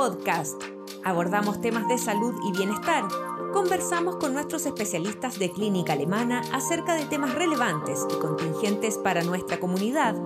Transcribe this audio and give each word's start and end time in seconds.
Podcast. 0.00 0.62
Abordamos 1.04 1.60
temas 1.60 1.86
de 1.86 1.98
salud 1.98 2.34
y 2.48 2.52
bienestar. 2.52 3.04
Conversamos 3.52 4.16
con 4.16 4.32
nuestros 4.32 4.64
especialistas 4.64 5.38
de 5.38 5.52
clínica 5.52 5.92
alemana 5.92 6.40
acerca 6.54 6.94
de 6.94 7.04
temas 7.04 7.34
relevantes 7.34 8.06
y 8.10 8.18
contingentes 8.18 8.96
para 8.96 9.22
nuestra 9.24 9.60
comunidad. 9.60 10.16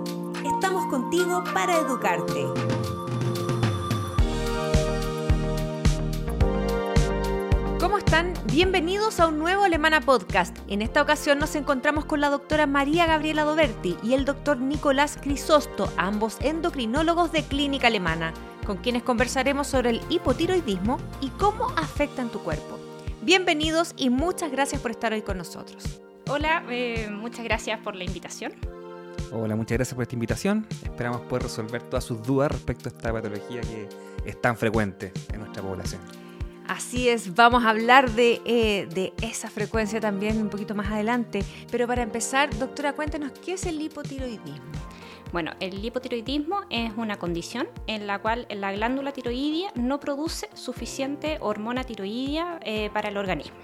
Estamos 0.44 0.86
contigo 0.86 1.42
para 1.52 1.76
educarte. 1.76 2.46
¿Cómo 7.80 7.98
están? 7.98 8.32
Bienvenidos 8.52 9.18
a 9.18 9.26
un 9.26 9.40
nuevo 9.40 9.64
Alemana 9.64 10.00
Podcast. 10.00 10.56
En 10.68 10.82
esta 10.82 11.02
ocasión 11.02 11.40
nos 11.40 11.56
encontramos 11.56 12.04
con 12.04 12.20
la 12.20 12.30
doctora 12.30 12.68
María 12.68 13.06
Gabriela 13.06 13.42
Doberti 13.42 13.96
y 14.04 14.14
el 14.14 14.24
doctor 14.24 14.60
Nicolás 14.60 15.18
Crisosto, 15.20 15.92
ambos 15.96 16.38
endocrinólogos 16.42 17.32
de 17.32 17.42
Clínica 17.42 17.88
Alemana, 17.88 18.32
con 18.64 18.78
quienes 18.78 19.02
conversaremos 19.02 19.66
sobre 19.66 19.90
el 19.90 20.00
hipotiroidismo 20.08 20.98
y 21.20 21.28
cómo 21.30 21.68
afecta 21.76 22.22
en 22.22 22.30
tu 22.30 22.40
cuerpo. 22.40 22.78
Bienvenidos 23.22 23.94
y 23.96 24.10
muchas 24.10 24.50
gracias 24.50 24.80
por 24.80 24.90
estar 24.90 25.12
hoy 25.12 25.22
con 25.22 25.38
nosotros. 25.38 26.00
Hola, 26.28 26.64
eh, 26.70 27.08
muchas 27.10 27.44
gracias 27.44 27.78
por 27.80 27.94
la 27.94 28.04
invitación. 28.04 28.52
Hola, 29.32 29.56
muchas 29.56 29.78
gracias 29.78 29.94
por 29.94 30.02
esta 30.02 30.14
invitación. 30.14 30.66
Esperamos 30.82 31.20
poder 31.22 31.44
resolver 31.44 31.82
todas 31.82 32.04
sus 32.04 32.22
dudas 32.22 32.50
respecto 32.52 32.88
a 32.88 32.92
esta 32.92 33.12
patología 33.12 33.60
que 33.60 33.88
es 34.24 34.40
tan 34.40 34.56
frecuente 34.56 35.12
en 35.32 35.40
nuestra 35.40 35.62
población. 35.62 36.00
Así 36.66 37.08
es, 37.08 37.34
vamos 37.34 37.64
a 37.64 37.70
hablar 37.70 38.10
de, 38.10 38.40
eh, 38.46 38.88
de, 38.94 39.12
esa 39.20 39.50
frecuencia 39.50 40.00
también 40.00 40.40
un 40.40 40.48
poquito 40.48 40.74
más 40.74 40.90
adelante. 40.90 41.44
Pero 41.70 41.86
para 41.86 42.02
empezar, 42.02 42.56
doctora, 42.58 42.94
cuéntenos, 42.94 43.32
¿qué 43.44 43.52
es 43.54 43.66
el 43.66 43.80
hipotiroidismo? 43.82 44.73
Bueno, 45.34 45.50
el 45.58 45.84
hipotiroidismo 45.84 46.60
es 46.70 46.92
una 46.96 47.16
condición 47.16 47.66
en 47.88 48.06
la 48.06 48.20
cual 48.20 48.46
la 48.50 48.70
glándula 48.70 49.10
tiroidea 49.10 49.72
no 49.74 49.98
produce 49.98 50.48
suficiente 50.54 51.38
hormona 51.40 51.82
tiroidea 51.82 52.60
eh, 52.62 52.88
para 52.94 53.08
el 53.08 53.16
organismo. 53.16 53.56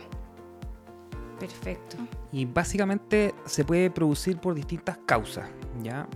Perfecto. 1.39 1.97
Y 2.33 2.45
básicamente 2.45 3.37
se 3.45 3.65
puede 3.65 3.89
producir 3.89 4.39
por 4.39 4.55
distintas 4.55 4.99
causas, 5.07 5.49
¿ya? 5.81 6.09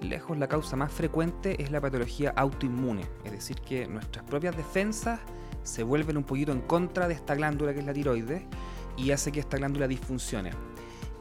Lejos 0.00 0.38
la 0.38 0.46
causa 0.46 0.76
más 0.76 0.92
frecuente 0.92 1.60
es 1.60 1.72
la 1.72 1.80
patología 1.80 2.32
autoinmune, 2.36 3.02
es 3.24 3.32
decir, 3.32 3.56
que 3.62 3.88
nuestras 3.88 4.24
propias 4.26 4.56
defensas 4.56 5.18
se 5.64 5.82
vuelven 5.82 6.18
un 6.18 6.24
poquito 6.24 6.52
en 6.52 6.60
contra 6.60 7.08
de 7.08 7.14
esta 7.14 7.34
glándula 7.34 7.74
que 7.74 7.80
es 7.80 7.84
la 7.84 7.92
tiroides 7.92 8.44
y 8.96 9.10
hace 9.10 9.32
que 9.32 9.40
esta 9.40 9.56
glándula 9.56 9.88
disfuncione. 9.88 10.52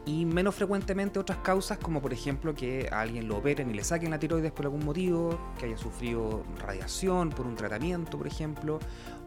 Y 0.10 0.26
menos 0.26 0.56
frecuentemente 0.56 1.20
otras 1.20 1.38
causas 1.38 1.78
como 1.78 2.02
por 2.02 2.12
ejemplo 2.14 2.56
que 2.56 2.90
a 2.92 3.02
alguien 3.02 3.28
lo 3.28 3.38
operen 3.38 3.70
y 3.70 3.76
le 3.76 3.84
saquen 3.84 4.10
la 4.10 4.18
tiroides 4.18 4.52
por 4.52 4.66
algún 4.66 4.84
motivo, 4.84 5.40
que 5.60 5.68
haya 5.68 5.78
sufrido 5.78 6.44
radiación 6.58 7.30
por 7.30 7.46
un 7.46 7.56
tratamiento 7.56 8.18
por 8.18 8.26
ejemplo, 8.26 8.80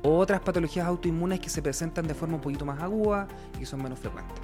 o 0.02 0.18
otras 0.18 0.40
patologías 0.40 0.84
autoinmunes 0.84 1.38
que 1.38 1.50
se 1.50 1.62
presentan 1.62 2.08
de 2.08 2.14
forma 2.14 2.34
un 2.34 2.40
poquito 2.40 2.64
más 2.64 2.82
aguda 2.82 3.28
y 3.54 3.60
que 3.60 3.66
son 3.66 3.80
menos 3.80 4.00
frecuentes. 4.00 4.34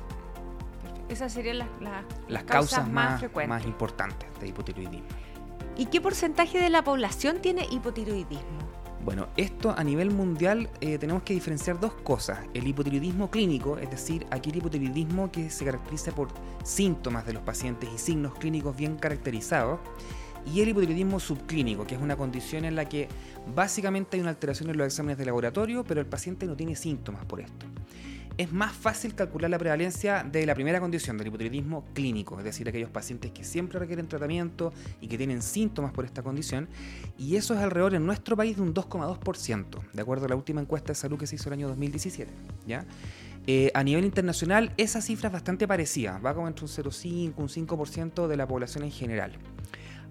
Esas 1.08 1.32
serían 1.32 1.58
las, 1.58 1.68
las, 1.80 2.04
las 2.28 2.44
causas, 2.44 2.78
causas 2.78 2.92
más, 2.92 3.20
más, 3.34 3.48
más 3.48 3.66
importantes 3.66 4.28
de 4.40 4.46
hipotiroidismo. 4.46 5.08
¿Y 5.76 5.86
qué 5.86 6.00
porcentaje 6.00 6.60
de 6.60 6.70
la 6.70 6.84
población 6.84 7.40
tiene 7.40 7.66
hipotiroidismo? 7.68 8.67
Bueno, 9.04 9.28
esto 9.36 9.74
a 9.76 9.84
nivel 9.84 10.10
mundial 10.10 10.68
eh, 10.80 10.98
tenemos 10.98 11.22
que 11.22 11.32
diferenciar 11.32 11.80
dos 11.80 11.94
cosas. 11.94 12.40
El 12.52 12.66
hipotiroidismo 12.66 13.30
clínico, 13.30 13.78
es 13.78 13.90
decir, 13.90 14.26
aquel 14.30 14.56
hipotiroidismo 14.56 15.30
que 15.30 15.50
se 15.50 15.64
caracteriza 15.64 16.12
por 16.12 16.28
síntomas 16.64 17.24
de 17.24 17.32
los 17.32 17.42
pacientes 17.42 17.88
y 17.94 17.98
signos 17.98 18.34
clínicos 18.34 18.76
bien 18.76 18.96
caracterizados. 18.96 19.80
Y 20.52 20.60
el 20.60 20.68
hipotiroidismo 20.68 21.20
subclínico, 21.20 21.86
que 21.86 21.94
es 21.94 22.00
una 22.00 22.16
condición 22.16 22.64
en 22.64 22.74
la 22.74 22.88
que 22.88 23.08
básicamente 23.54 24.16
hay 24.16 24.20
una 24.20 24.30
alteración 24.30 24.70
en 24.70 24.76
los 24.76 24.86
exámenes 24.86 25.18
de 25.18 25.26
laboratorio, 25.26 25.84
pero 25.84 26.00
el 26.00 26.06
paciente 26.06 26.46
no 26.46 26.56
tiene 26.56 26.74
síntomas 26.74 27.24
por 27.24 27.40
esto 27.40 27.66
es 28.38 28.52
más 28.52 28.72
fácil 28.72 29.16
calcular 29.16 29.50
la 29.50 29.58
prevalencia 29.58 30.22
de 30.22 30.46
la 30.46 30.54
primera 30.54 30.78
condición 30.78 31.18
del 31.18 31.26
hipotiroidismo 31.26 31.84
clínico, 31.92 32.38
es 32.38 32.44
decir, 32.44 32.68
aquellos 32.68 32.88
pacientes 32.88 33.32
que 33.32 33.42
siempre 33.42 33.80
requieren 33.80 34.06
tratamiento 34.06 34.72
y 35.00 35.08
que 35.08 35.18
tienen 35.18 35.42
síntomas 35.42 35.92
por 35.92 36.04
esta 36.04 36.22
condición, 36.22 36.68
y 37.18 37.34
eso 37.34 37.54
es 37.54 37.60
alrededor 37.60 37.94
en 37.94 38.06
nuestro 38.06 38.36
país 38.36 38.56
de 38.56 38.62
un 38.62 38.72
2,2%, 38.72 39.80
de 39.92 40.00
acuerdo 40.00 40.26
a 40.26 40.28
la 40.28 40.36
última 40.36 40.60
encuesta 40.60 40.88
de 40.88 40.94
salud 40.94 41.18
que 41.18 41.26
se 41.26 41.34
hizo 41.34 41.48
el 41.48 41.54
año 41.54 41.66
2017. 41.66 42.32
¿ya? 42.64 42.86
Eh, 43.48 43.72
a 43.74 43.82
nivel 43.82 44.04
internacional, 44.04 44.72
esa 44.76 45.00
cifra 45.00 45.28
es 45.28 45.32
bastante 45.32 45.66
parecida, 45.66 46.18
va 46.18 46.32
como 46.32 46.46
entre 46.46 46.64
un 46.64 46.70
0,5 46.70 47.32
un 47.36 47.48
5% 47.48 48.28
de 48.28 48.36
la 48.36 48.46
población 48.46 48.84
en 48.84 48.92
general. 48.92 49.32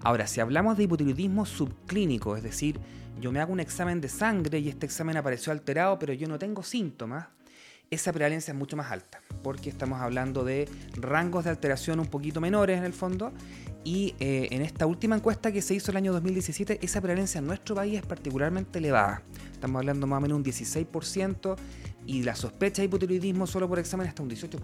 Ahora, 0.02 0.26
si 0.26 0.40
hablamos 0.40 0.76
de 0.76 0.84
hipotiroidismo 0.84 1.46
subclínico, 1.46 2.36
es 2.36 2.42
decir, 2.42 2.78
yo 3.20 3.32
me 3.32 3.40
hago 3.40 3.52
un 3.52 3.60
examen 3.60 4.02
de 4.02 4.08
sangre 4.08 4.58
y 4.58 4.68
este 4.68 4.84
examen 4.84 5.16
apareció 5.16 5.50
alterado, 5.50 5.98
pero 5.98 6.12
yo 6.12 6.28
no 6.28 6.38
tengo 6.38 6.62
síntomas, 6.62 7.28
esa 7.90 8.12
prevalencia 8.12 8.52
es 8.52 8.58
mucho 8.58 8.76
más 8.76 8.90
alta, 8.90 9.20
porque 9.42 9.70
estamos 9.70 10.00
hablando 10.00 10.44
de 10.44 10.68
rangos 10.94 11.44
de 11.44 11.50
alteración 11.50 12.00
un 12.00 12.06
poquito 12.06 12.40
menores 12.40 12.78
en 12.78 12.84
el 12.84 12.92
fondo, 12.92 13.32
y 13.84 14.14
eh, 14.20 14.48
en 14.50 14.62
esta 14.62 14.86
última 14.86 15.16
encuesta 15.16 15.52
que 15.52 15.62
se 15.62 15.74
hizo 15.74 15.90
el 15.90 15.96
año 15.96 16.12
2017, 16.12 16.80
esa 16.82 17.00
prevalencia 17.00 17.38
en 17.38 17.46
nuestro 17.46 17.74
país 17.74 17.98
es 17.98 18.06
particularmente 18.06 18.78
elevada. 18.78 19.22
Estamos 19.52 19.80
hablando 19.80 20.06
más 20.06 20.18
o 20.18 20.20
menos 20.20 20.36
un 20.36 20.44
16%, 20.44 21.56
y 22.08 22.22
la 22.22 22.34
sospecha 22.34 22.80
de 22.80 22.86
hipotiroidismo 22.86 23.46
solo 23.46 23.68
por 23.68 23.78
examen 23.78 24.08
hasta 24.08 24.22
un 24.22 24.30
18%. 24.30 24.58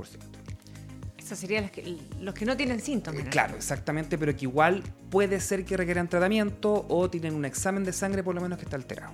Esos 1.18 1.38
serían 1.38 1.64
los 1.64 1.70
que, 1.70 1.96
los 2.20 2.34
que 2.34 2.44
no 2.44 2.56
tienen 2.56 2.80
síntomas. 2.80 3.24
¿no? 3.24 3.30
Claro, 3.30 3.56
exactamente, 3.56 4.18
pero 4.18 4.34
que 4.36 4.44
igual 4.44 4.82
puede 5.10 5.40
ser 5.40 5.64
que 5.64 5.76
requieran 5.76 6.08
tratamiento 6.08 6.86
o 6.88 7.08
tienen 7.08 7.34
un 7.34 7.44
examen 7.44 7.84
de 7.84 7.92
sangre 7.92 8.22
por 8.22 8.34
lo 8.34 8.40
menos 8.40 8.58
que 8.58 8.64
está 8.64 8.76
alterado. 8.76 9.12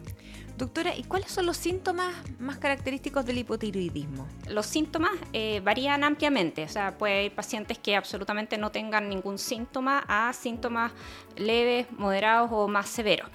Doctora, 0.61 0.95
¿y 0.95 1.05
cuáles 1.05 1.31
son 1.31 1.47
los 1.47 1.57
síntomas 1.57 2.15
más 2.39 2.59
característicos 2.59 3.25
del 3.25 3.39
hipotiroidismo? 3.39 4.29
Los 4.47 4.67
síntomas 4.67 5.13
eh, 5.33 5.63
varían 5.65 6.05
ampliamente, 6.05 6.65
o 6.65 6.69
sea, 6.69 6.99
puede 6.99 7.21
haber 7.21 7.35
pacientes 7.35 7.79
que 7.79 7.97
absolutamente 7.97 8.59
no 8.59 8.71
tengan 8.71 9.09
ningún 9.09 9.39
síntoma 9.39 10.05
a 10.07 10.31
síntomas 10.35 10.93
leves, 11.39 11.87
moderados 11.93 12.51
o 12.53 12.69
más 12.69 12.91
severos. 12.91 13.31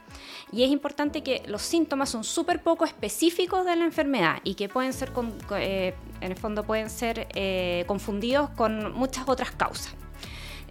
Y 0.52 0.66
es 0.66 0.70
importante 0.70 1.24
que 1.24 1.42
los 1.48 1.64
síntomas 1.64 2.10
son 2.10 2.24
súper 2.24 2.62
poco 2.62 2.86
específicos 2.86 3.66
de 3.66 3.76
la 3.76 3.86
enfermedad 3.86 4.38
y 4.44 4.54
que 4.54 4.70
pueden 4.70 4.94
ser, 4.94 5.12
con, 5.12 5.34
eh, 5.58 5.96
en 6.22 6.32
el 6.32 6.38
fondo, 6.38 6.64
pueden 6.64 6.92
ser 6.92 7.28
eh, 7.34 7.86
confundidos 7.88 8.52
con 8.52 8.94
muchas 8.94 9.28
otras 9.28 9.50
causas. 9.50 9.96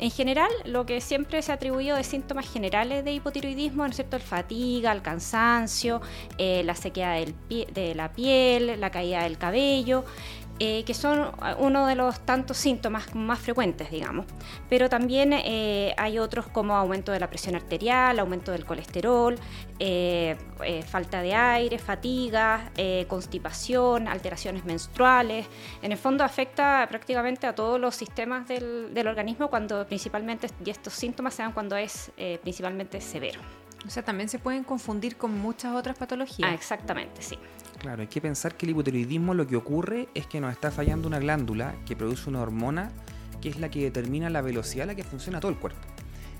En 0.04 0.10
general, 0.10 0.50
lo 0.66 0.84
que 0.84 1.00
siempre 1.00 1.40
se 1.40 1.50
ha 1.50 1.54
atribuido 1.54 1.96
de 1.96 2.04
síntomas 2.04 2.46
generales 2.52 3.06
de 3.06 3.14
hipotiroidismo, 3.14 3.84
¿no 3.84 3.88
es 3.88 3.96
cierto? 3.96 4.16
El 4.16 4.22
fatiga, 4.22 4.92
el 4.92 5.00
cansancio, 5.00 6.02
eh, 6.36 6.62
la 6.62 6.74
sequedad 6.74 7.14
del 7.14 7.34
de 7.72 7.94
la 7.94 8.12
piel, 8.12 8.78
la 8.78 8.90
caída 8.90 9.22
del 9.22 9.38
cabello. 9.38 10.04
Eh, 10.60 10.84
que 10.84 10.94
son 10.94 11.32
uno 11.58 11.84
de 11.88 11.96
los 11.96 12.20
tantos 12.20 12.56
síntomas 12.58 13.12
más 13.16 13.40
frecuentes, 13.40 13.90
digamos. 13.90 14.26
Pero 14.68 14.88
también 14.88 15.32
eh, 15.32 15.92
hay 15.96 16.20
otros 16.20 16.46
como 16.46 16.76
aumento 16.76 17.10
de 17.10 17.18
la 17.18 17.28
presión 17.28 17.56
arterial, 17.56 18.20
aumento 18.20 18.52
del 18.52 18.64
colesterol, 18.64 19.36
eh, 19.80 20.36
falta 20.86 21.22
de 21.22 21.34
aire, 21.34 21.78
fatiga, 21.78 22.70
constipación, 23.08 24.06
alteraciones 24.06 24.64
menstruales. 24.64 25.46
En 25.82 25.90
el 25.90 25.98
fondo 25.98 26.22
afecta 26.22 26.86
prácticamente 26.88 27.48
a 27.48 27.54
todos 27.56 27.80
los 27.80 27.96
sistemas 27.96 28.46
del, 28.46 28.94
del 28.94 29.08
organismo 29.08 29.48
cuando 29.50 29.84
principalmente, 29.86 30.46
y 30.64 30.70
estos 30.70 30.92
síntomas 30.92 31.34
se 31.34 31.42
dan 31.42 31.52
cuando 31.52 31.76
es 31.76 32.12
principalmente 32.42 33.00
severo. 33.00 33.40
O 33.86 33.90
sea, 33.90 34.04
también 34.04 34.28
se 34.28 34.38
pueden 34.38 34.62
confundir 34.62 35.16
con 35.16 35.36
muchas 35.36 35.74
otras 35.74 35.98
patologías. 35.98 36.48
Ah, 36.48 36.54
exactamente, 36.54 37.20
sí. 37.22 37.36
Claro, 37.78 38.02
hay 38.02 38.08
que 38.08 38.20
pensar 38.20 38.56
que 38.56 38.66
el 38.66 38.70
hipotiroidismo 38.70 39.34
lo 39.34 39.46
que 39.46 39.56
ocurre 39.56 40.08
es 40.14 40.26
que 40.26 40.40
nos 40.40 40.52
está 40.52 40.70
fallando 40.70 41.08
una 41.08 41.18
glándula 41.18 41.74
que 41.86 41.96
produce 41.96 42.30
una 42.30 42.40
hormona 42.40 42.90
que 43.40 43.48
es 43.50 43.58
la 43.58 43.68
que 43.68 43.82
determina 43.82 44.30
la 44.30 44.40
velocidad 44.40 44.84
a 44.84 44.86
la 44.86 44.94
que 44.94 45.04
funciona 45.04 45.38
todo 45.38 45.50
el 45.50 45.58
cuerpo. 45.58 45.86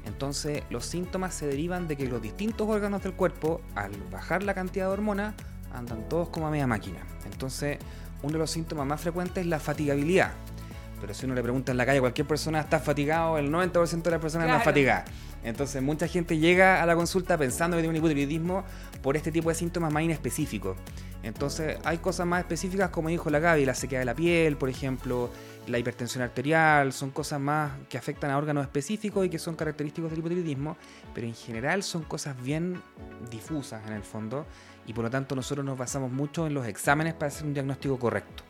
Entonces, 0.07 0.63
los 0.71 0.87
síntomas 0.87 1.35
se 1.35 1.47
derivan 1.47 1.89
de 1.89 1.97
que 1.97 2.07
los 2.07 2.21
distintos 2.21 2.69
órganos 2.69 3.03
del 3.03 3.15
cuerpo, 3.15 3.61
al 3.75 3.93
bajar 4.11 4.43
la 4.43 4.55
cantidad 4.55 4.87
de 4.87 4.93
hormona, 4.93 5.35
andan 5.73 6.09
todos 6.09 6.29
como 6.29 6.47
a 6.47 6.51
media 6.51 6.67
máquina. 6.67 7.01
Entonces, 7.25 7.79
uno 8.23 8.33
de 8.33 8.39
los 8.39 8.51
síntomas 8.51 8.87
más 8.87 9.01
frecuentes 9.01 9.43
es 9.43 9.47
la 9.47 9.61
fatigabilidad. 9.61 10.33
Pero 11.01 11.13
si 11.13 11.27
uno 11.27 11.35
le 11.35 11.43
pregunta 11.43 11.73
en 11.73 11.79
la 11.79 11.85
calle 11.85 11.99
a 11.99 12.01
cualquier 12.01 12.27
persona, 12.27 12.61
¿está 12.61 12.79
fatigado? 12.79 13.37
El 13.37 13.51
90% 13.51 14.03
de 14.03 14.11
las 14.11 14.21
personas 14.21 14.47
claro. 14.47 14.59
están 14.59 14.63
fatigadas. 14.63 15.11
Entonces, 15.43 15.83
mucha 15.83 16.09
gente 16.09 16.39
llega 16.39 16.83
a 16.83 16.87
la 16.87 16.97
consulta 16.97 17.37
pensando 17.37 17.77
que 17.77 17.83
tiene 17.83 17.91
un 17.91 17.97
hipotiroidismo 17.97 18.65
por 19.03 19.17
este 19.17 19.31
tipo 19.31 19.51
de 19.51 19.55
síntomas 19.55 19.93
más 19.93 20.03
inespecíficos. 20.03 20.77
Entonces, 21.25 21.79
hay 21.85 21.99
cosas 21.99 22.27
más 22.27 22.41
específicas, 22.41 22.91
como 22.91 23.09
dijo 23.09 23.31
la 23.31 23.39
Gaby, 23.39 23.65
la 23.65 23.75
sequedad 23.75 24.03
de 24.03 24.05
la 24.05 24.15
piel, 24.15 24.59
por 24.59 24.69
ejemplo, 24.69 25.31
la 25.67 25.79
hipertensión 25.79 26.23
arterial, 26.23 26.93
son 26.93 27.11
cosas 27.11 27.41
más 27.41 27.73
que 27.89 27.97
afectan 27.97 28.31
a 28.31 28.37
órganos 28.37 28.63
específicos 28.63 29.25
y 29.25 29.31
que 29.31 29.39
son 29.39 29.57
característicos 29.57 30.11
del 30.11 30.19
hipotiroidismo, 30.21 30.77
pero 31.15 31.27
en 31.27 31.35
general 31.35 31.83
son 31.83 32.03
cosas 32.03 32.41
bien 32.43 32.81
difusas 33.31 33.87
en 33.87 33.95
el 33.95 34.03
fondo 34.03 34.45
y 34.87 34.93
por 34.93 35.05
lo 35.05 35.11
tanto 35.11 35.35
nosotros 35.35 35.65
nos 35.65 35.79
basamos 35.79 36.13
mucho 36.13 36.47
en 36.47 36.53
los 36.53 36.67
exámenes 36.67 37.15
para 37.15 37.29
hacer 37.29 37.47
un 37.47 37.55
diagnóstico 37.55 37.99
correcto. 37.99 38.43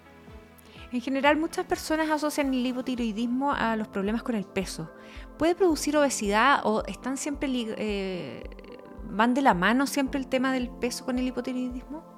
En 0.90 1.00
general, 1.00 1.36
muchas 1.36 1.66
personas 1.66 2.10
asocian 2.10 2.52
el 2.52 2.66
hipotiroidismo 2.66 3.52
a 3.52 3.76
los 3.76 3.86
problemas 3.86 4.24
con 4.24 4.34
el 4.34 4.44
peso. 4.44 4.90
¿Puede 5.38 5.54
producir 5.54 5.96
obesidad 5.96 6.60
o 6.64 6.84
están 6.86 7.16
siempre 7.16 7.48
eh, 7.52 8.42
¿van 9.10 9.34
de 9.34 9.42
la 9.42 9.54
mano 9.54 9.86
siempre 9.86 10.18
el 10.18 10.26
tema 10.26 10.52
del 10.52 10.70
peso 10.70 11.04
con 11.04 11.18
el 11.18 11.26
hipotiroidismo? 11.26 12.13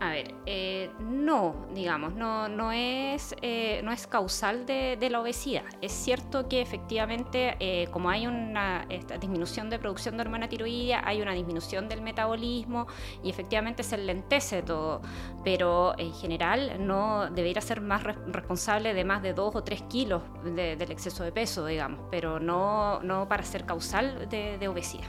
A 0.00 0.10
ver, 0.10 0.34
eh, 0.44 0.90
no, 1.00 1.66
digamos, 1.72 2.14
no, 2.14 2.48
no, 2.48 2.72
es, 2.72 3.34
eh, 3.42 3.80
no 3.84 3.92
es 3.92 4.06
causal 4.06 4.66
de, 4.66 4.98
la 5.10 5.20
obesidad. 5.20 5.64
Es 5.80 5.92
cierto 5.92 6.48
que 6.48 6.60
efectivamente, 6.60 7.56
eh, 7.60 7.86
como 7.90 8.10
hay 8.10 8.26
una 8.26 8.86
disminución 9.20 9.70
de 9.70 9.78
producción 9.78 10.16
de 10.16 10.22
hormona 10.22 10.48
tiroidea, 10.48 11.02
hay 11.06 11.22
una 11.22 11.32
disminución 11.32 11.88
del 11.88 12.02
metabolismo 12.02 12.86
y 13.22 13.30
efectivamente 13.30 13.82
se 13.82 13.96
lentece 13.96 14.62
todo, 14.62 15.00
pero 15.44 15.94
en 15.98 16.12
general 16.12 16.84
no 16.84 17.30
debería 17.30 17.60
ser 17.60 17.80
más 17.80 18.02
responsable 18.02 18.94
de 18.94 19.04
más 19.04 19.22
de 19.22 19.32
2 19.32 19.56
o 19.56 19.62
3 19.62 19.82
kilos 19.82 20.22
del 20.44 20.90
exceso 20.90 21.22
de 21.22 21.32
peso, 21.32 21.66
digamos, 21.66 22.00
pero 22.10 22.40
no, 22.40 23.00
no 23.02 23.28
para 23.28 23.44
ser 23.44 23.64
causal 23.64 24.28
de, 24.28 24.58
de 24.58 24.68
obesidad. 24.68 25.06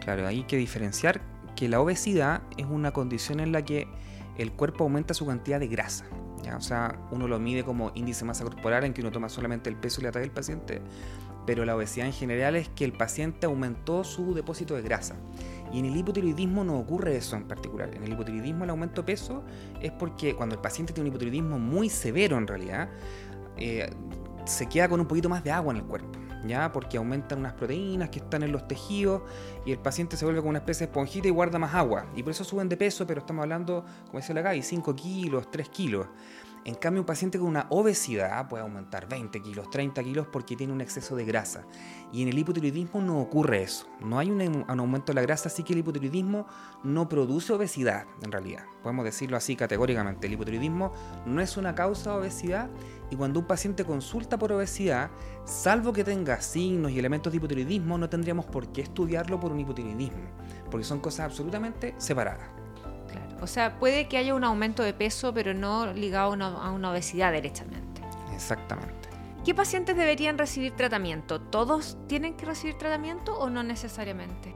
Claro, 0.00 0.26
hay 0.26 0.44
que 0.44 0.56
diferenciar 0.56 1.20
que 1.58 1.68
la 1.68 1.80
obesidad 1.80 2.42
es 2.56 2.66
una 2.66 2.92
condición 2.92 3.40
en 3.40 3.50
la 3.50 3.64
que 3.64 3.88
el 4.36 4.52
cuerpo 4.52 4.84
aumenta 4.84 5.12
su 5.12 5.26
cantidad 5.26 5.58
de 5.58 5.66
grasa. 5.66 6.04
¿ya? 6.44 6.56
O 6.56 6.60
sea, 6.60 7.00
uno 7.10 7.26
lo 7.26 7.40
mide 7.40 7.64
como 7.64 7.90
índice 7.96 8.20
de 8.20 8.26
masa 8.26 8.44
corporal 8.44 8.84
en 8.84 8.94
que 8.94 9.00
uno 9.00 9.10
toma 9.10 9.28
solamente 9.28 9.68
el 9.68 9.74
peso 9.74 10.00
y 10.00 10.04
la 10.04 10.12
talla 10.12 10.22
del 10.22 10.30
paciente, 10.30 10.80
pero 11.46 11.64
la 11.64 11.74
obesidad 11.74 12.06
en 12.06 12.12
general 12.12 12.54
es 12.54 12.68
que 12.68 12.84
el 12.84 12.92
paciente 12.92 13.46
aumentó 13.46 14.04
su 14.04 14.34
depósito 14.34 14.76
de 14.76 14.82
grasa. 14.82 15.16
Y 15.72 15.80
en 15.80 15.86
el 15.86 15.96
hipotiroidismo 15.96 16.62
no 16.62 16.78
ocurre 16.78 17.16
eso 17.16 17.34
en 17.34 17.48
particular. 17.48 17.92
En 17.92 18.04
el 18.04 18.12
hipotiroidismo 18.12 18.62
el 18.62 18.70
aumento 18.70 19.02
de 19.02 19.06
peso 19.06 19.42
es 19.80 19.90
porque 19.90 20.36
cuando 20.36 20.54
el 20.54 20.60
paciente 20.60 20.92
tiene 20.92 21.10
un 21.10 21.16
hipotiroidismo 21.16 21.58
muy 21.58 21.88
severo 21.88 22.38
en 22.38 22.46
realidad, 22.46 22.88
eh, 23.56 23.90
se 24.44 24.66
queda 24.66 24.88
con 24.88 25.00
un 25.00 25.08
poquito 25.08 25.28
más 25.28 25.42
de 25.42 25.50
agua 25.50 25.72
en 25.72 25.78
el 25.78 25.86
cuerpo. 25.86 26.20
¿Ya? 26.46 26.72
Porque 26.72 26.96
aumentan 26.96 27.40
unas 27.40 27.54
proteínas 27.54 28.10
que 28.10 28.18
están 28.18 28.42
en 28.42 28.52
los 28.52 28.66
tejidos 28.68 29.22
y 29.64 29.72
el 29.72 29.78
paciente 29.78 30.16
se 30.16 30.24
vuelve 30.24 30.40
como 30.40 30.50
una 30.50 30.60
especie 30.60 30.86
de 30.86 30.90
esponjita 30.90 31.28
y 31.28 31.30
guarda 31.30 31.58
más 31.58 31.74
agua. 31.74 32.06
Y 32.14 32.22
por 32.22 32.32
eso 32.32 32.44
suben 32.44 32.68
de 32.68 32.76
peso, 32.76 33.06
pero 33.06 33.20
estamos 33.20 33.42
hablando, 33.42 33.84
como 34.06 34.18
decía 34.18 34.34
la 34.34 34.42
Gaby, 34.42 34.62
5 34.62 34.94
kilos, 34.96 35.50
3 35.50 35.68
kilos. 35.68 36.06
En 36.68 36.74
cambio, 36.74 37.00
un 37.00 37.06
paciente 37.06 37.38
con 37.38 37.48
una 37.48 37.64
obesidad 37.70 38.46
puede 38.46 38.62
aumentar 38.62 39.08
20 39.08 39.40
kilos, 39.40 39.70
30 39.70 40.04
kilos 40.04 40.26
porque 40.30 40.54
tiene 40.54 40.70
un 40.70 40.82
exceso 40.82 41.16
de 41.16 41.24
grasa. 41.24 41.64
Y 42.12 42.20
en 42.20 42.28
el 42.28 42.38
hipotiroidismo 42.38 43.00
no 43.00 43.20
ocurre 43.20 43.62
eso. 43.62 43.86
No 44.00 44.18
hay 44.18 44.30
un, 44.30 44.66
aumento 44.68 45.06
de 45.06 45.14
la 45.14 45.22
grasa, 45.22 45.48
así 45.48 45.62
que 45.62 45.72
el 45.72 45.78
hipotiroidismo 45.78 46.46
no 46.84 47.08
produce 47.08 47.54
obesidad, 47.54 48.04
en 48.22 48.32
realidad. 48.32 48.64
Podemos 48.82 49.06
decirlo 49.06 49.38
así 49.38 49.56
categóricamente. 49.56 50.26
El 50.26 50.34
hipotiroidismo 50.34 50.92
no 51.24 51.40
es 51.40 51.56
una 51.56 51.74
causa 51.74 52.10
de 52.10 52.18
obesidad 52.18 52.68
y 53.10 53.16
cuando 53.16 53.40
un 53.40 53.46
paciente 53.46 53.86
consulta 53.86 54.38
por 54.38 54.52
obesidad, 54.52 55.10
salvo 55.46 55.94
que 55.94 56.04
tenga 56.04 56.38
signos 56.42 56.92
y 56.92 56.98
elementos 56.98 57.32
de 57.32 57.38
hipotiroidismo, 57.38 57.96
no 57.96 58.10
tendríamos 58.10 58.44
por 58.44 58.72
qué 58.72 58.82
estudiarlo 58.82 59.40
por 59.40 59.52
un 59.52 59.60
hipotiroidismo, 59.60 60.28
porque 60.70 60.84
son 60.84 61.00
cosas 61.00 61.20
absolutamente 61.20 61.94
separadas. 61.96 62.57
O 63.40 63.46
sea, 63.46 63.78
puede 63.78 64.08
que 64.08 64.16
haya 64.16 64.34
un 64.34 64.44
aumento 64.44 64.82
de 64.82 64.92
peso, 64.92 65.32
pero 65.32 65.54
no 65.54 65.92
ligado 65.92 66.32
a 66.32 66.70
una, 66.70 66.90
obesidad 66.90 67.32
derechamente. 67.32 68.02
Exactamente. 68.34 69.08
¿Qué 69.44 69.54
pacientes 69.54 69.96
deberían 69.96 70.36
recibir 70.36 70.72
tratamiento? 70.72 71.40
¿Todos 71.40 71.96
tienen 72.06 72.34
que 72.34 72.44
recibir 72.44 72.76
tratamiento 72.76 73.38
o 73.38 73.48
no 73.48 73.62
necesariamente? 73.62 74.54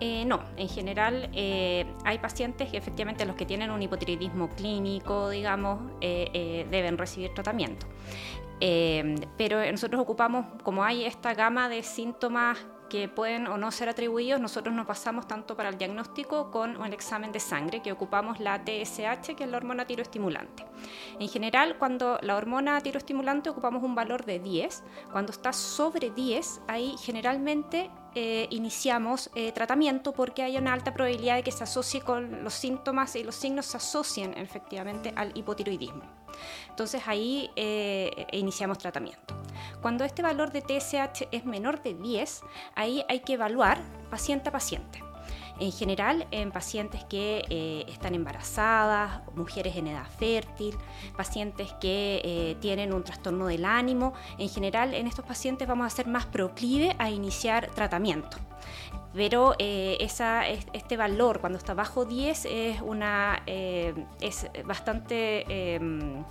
Eh, 0.00 0.24
no, 0.24 0.42
en 0.56 0.68
general 0.68 1.30
eh, 1.32 1.86
hay 2.04 2.18
pacientes 2.18 2.70
que 2.70 2.76
efectivamente 2.76 3.24
los 3.24 3.36
que 3.36 3.46
tienen 3.46 3.70
un 3.70 3.80
hipotiroidismo 3.80 4.48
clínico, 4.50 5.30
digamos, 5.30 5.92
eh, 6.00 6.66
deben 6.70 6.98
recibir 6.98 7.32
tratamiento. 7.34 7.86
pero 9.36 9.70
nosotros 9.70 10.00
ocupamos, 10.00 10.46
como 10.62 10.82
hay 10.84 11.04
esta 11.04 11.34
gama 11.34 11.68
de 11.68 11.82
síntomas 11.82 12.58
que 12.94 13.08
pueden 13.08 13.48
o 13.48 13.58
no 13.58 13.72
ser 13.72 13.88
atribuidos, 13.88 14.40
nosotros 14.40 14.72
nos 14.72 14.86
basamos 14.86 15.26
tanto 15.26 15.56
para 15.56 15.68
el 15.68 15.76
diagnóstico 15.76 16.52
con 16.52 16.80
el 16.80 16.92
examen 16.92 17.32
de 17.32 17.40
sangre, 17.40 17.82
que 17.82 17.90
ocupamos 17.90 18.38
la 18.38 18.64
TSH, 18.64 19.34
que 19.34 19.42
es 19.42 19.50
la 19.50 19.56
hormona 19.56 19.84
tiroestimulante. 19.84 20.64
En 21.18 21.28
general, 21.28 21.76
cuando 21.76 22.20
la 22.22 22.36
hormona 22.36 22.80
tiroestimulante 22.80 23.50
ocupamos 23.50 23.82
un 23.82 23.96
valor 23.96 24.24
de 24.24 24.38
10, 24.38 24.84
cuando 25.10 25.32
está 25.32 25.52
sobre 25.52 26.10
10, 26.10 26.60
ahí 26.68 26.94
generalmente 27.02 27.90
eh, 28.14 28.46
iniciamos 28.50 29.28
eh, 29.34 29.50
tratamiento 29.50 30.12
porque 30.12 30.44
hay 30.44 30.56
una 30.56 30.72
alta 30.72 30.94
probabilidad 30.94 31.34
de 31.34 31.42
que 31.42 31.50
se 31.50 31.64
asocie 31.64 32.00
con 32.00 32.44
los 32.44 32.54
síntomas 32.54 33.16
y 33.16 33.24
los 33.24 33.34
signos 33.34 33.66
se 33.66 33.78
asocien 33.78 34.38
efectivamente 34.38 35.12
al 35.16 35.36
hipotiroidismo. 35.36 36.04
Entonces 36.68 37.02
ahí 37.06 37.50
eh, 37.56 38.28
iniciamos 38.30 38.78
tratamiento. 38.78 39.34
Cuando 39.84 40.04
este 40.04 40.22
valor 40.22 40.50
de 40.50 40.62
TSH 40.62 41.28
es 41.30 41.44
menor 41.44 41.82
de 41.82 41.92
10, 41.92 42.40
ahí 42.74 43.04
hay 43.06 43.20
que 43.20 43.34
evaluar 43.34 43.76
paciente 44.08 44.48
a 44.48 44.52
paciente. 44.52 45.04
En 45.60 45.72
general, 45.72 46.26
en 46.30 46.52
pacientes 46.52 47.04
que 47.04 47.44
eh, 47.50 47.84
están 47.88 48.14
embarazadas, 48.14 49.20
mujeres 49.34 49.76
en 49.76 49.88
edad 49.88 50.06
fértil, 50.18 50.74
pacientes 51.18 51.70
que 51.82 52.22
eh, 52.24 52.56
tienen 52.62 52.94
un 52.94 53.04
trastorno 53.04 53.46
del 53.46 53.66
ánimo, 53.66 54.14
en 54.38 54.48
general 54.48 54.94
en 54.94 55.06
estos 55.06 55.26
pacientes 55.26 55.68
vamos 55.68 55.86
a 55.86 55.90
ser 55.94 56.06
más 56.06 56.24
proclive 56.24 56.96
a 56.98 57.10
iniciar 57.10 57.68
tratamiento 57.74 58.38
pero 59.12 59.54
este 59.58 60.96
valor 60.96 61.40
cuando 61.40 61.56
está 61.56 61.72
bajo 61.72 62.04
10 62.04 62.46
es, 62.46 62.80
una, 62.80 63.44
es 63.46 64.48
bastante 64.64 65.74
em, 65.76 66.24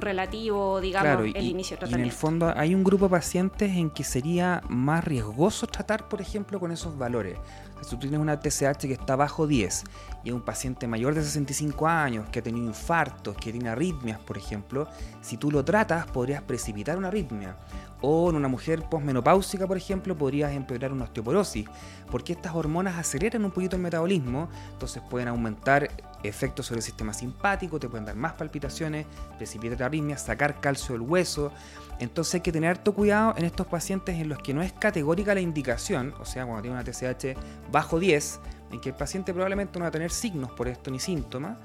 relativo, 0.00 0.80
digamos, 0.80 1.26
el 1.34 1.44
inicio 1.44 1.76
de 1.76 1.80
tratamiento. 1.80 1.98
Y 1.98 2.00
en 2.00 2.04
el 2.04 2.12
fondo 2.12 2.52
hay 2.56 2.74
un 2.74 2.84
grupo 2.84 3.06
de 3.06 3.10
pacientes 3.10 3.70
en 3.76 3.90
que 3.90 4.04
sería 4.04 4.62
más 4.68 5.04
riesgoso 5.04 5.66
tratar, 5.66 6.08
por 6.08 6.20
ejemplo, 6.20 6.60
con 6.60 6.72
esos 6.72 6.96
valores. 6.96 7.38
Si 7.82 7.90
tú 7.90 7.98
tienes 7.98 8.18
una 8.20 8.40
TSH 8.40 8.86
que 8.86 8.94
está 8.94 9.16
bajo 9.16 9.46
10 9.46 9.84
y 10.24 10.28
es 10.30 10.34
un 10.34 10.40
paciente 10.40 10.88
mayor 10.88 11.14
de 11.14 11.22
65 11.22 11.86
años 11.86 12.28
que 12.30 12.38
ha 12.38 12.42
tenido 12.42 12.66
infartos, 12.66 13.36
que 13.36 13.52
tiene 13.52 13.68
arritmias, 13.68 14.18
por 14.18 14.38
ejemplo, 14.38 14.88
si 15.20 15.36
tú 15.36 15.50
lo 15.50 15.64
tratas 15.64 16.06
podrías 16.06 16.42
precipitar 16.42 16.96
una 16.96 17.08
arritmia. 17.08 17.56
O 18.00 18.30
en 18.30 18.36
una 18.36 18.48
mujer 18.48 18.82
posmenopáusica, 18.88 19.66
por 19.66 19.76
ejemplo, 19.76 20.16
podrías 20.16 20.52
empeorar 20.52 20.92
una 20.92 21.04
osteoporosis, 21.04 21.66
porque 22.10 22.32
estas 22.32 22.54
hormonas 22.54 22.96
aceleran 22.98 23.44
un 23.44 23.50
poquito 23.50 23.76
el 23.76 23.82
metabolismo, 23.82 24.48
entonces 24.72 25.02
pueden 25.08 25.28
aumentar 25.28 25.90
efectos 26.28 26.66
sobre 26.66 26.78
el 26.78 26.82
sistema 26.82 27.12
simpático, 27.12 27.78
te 27.78 27.88
pueden 27.88 28.04
dar 28.04 28.16
más 28.16 28.34
palpitaciones, 28.34 29.06
precipitar 29.36 29.82
arritmias, 29.84 30.24
sacar 30.24 30.60
calcio 30.60 30.94
del 30.94 31.02
hueso. 31.02 31.52
Entonces 31.98 32.34
hay 32.34 32.40
que 32.40 32.52
tener 32.52 32.70
harto 32.70 32.94
cuidado 32.94 33.34
en 33.36 33.44
estos 33.44 33.66
pacientes 33.66 34.16
en 34.16 34.28
los 34.28 34.38
que 34.38 34.52
no 34.52 34.62
es 34.62 34.72
categórica 34.72 35.34
la 35.34 35.40
indicación, 35.40 36.14
o 36.20 36.24
sea, 36.24 36.44
cuando 36.44 36.62
tiene 36.62 36.76
una 36.76 36.84
TSH 36.84 37.38
bajo 37.70 37.98
10, 37.98 38.40
en 38.72 38.80
que 38.80 38.90
el 38.90 38.94
paciente 38.94 39.32
probablemente 39.32 39.78
no 39.78 39.84
va 39.84 39.88
a 39.88 39.92
tener 39.92 40.10
signos 40.10 40.50
por 40.52 40.68
esto 40.68 40.90
ni 40.90 40.98
síntomas, 40.98 41.58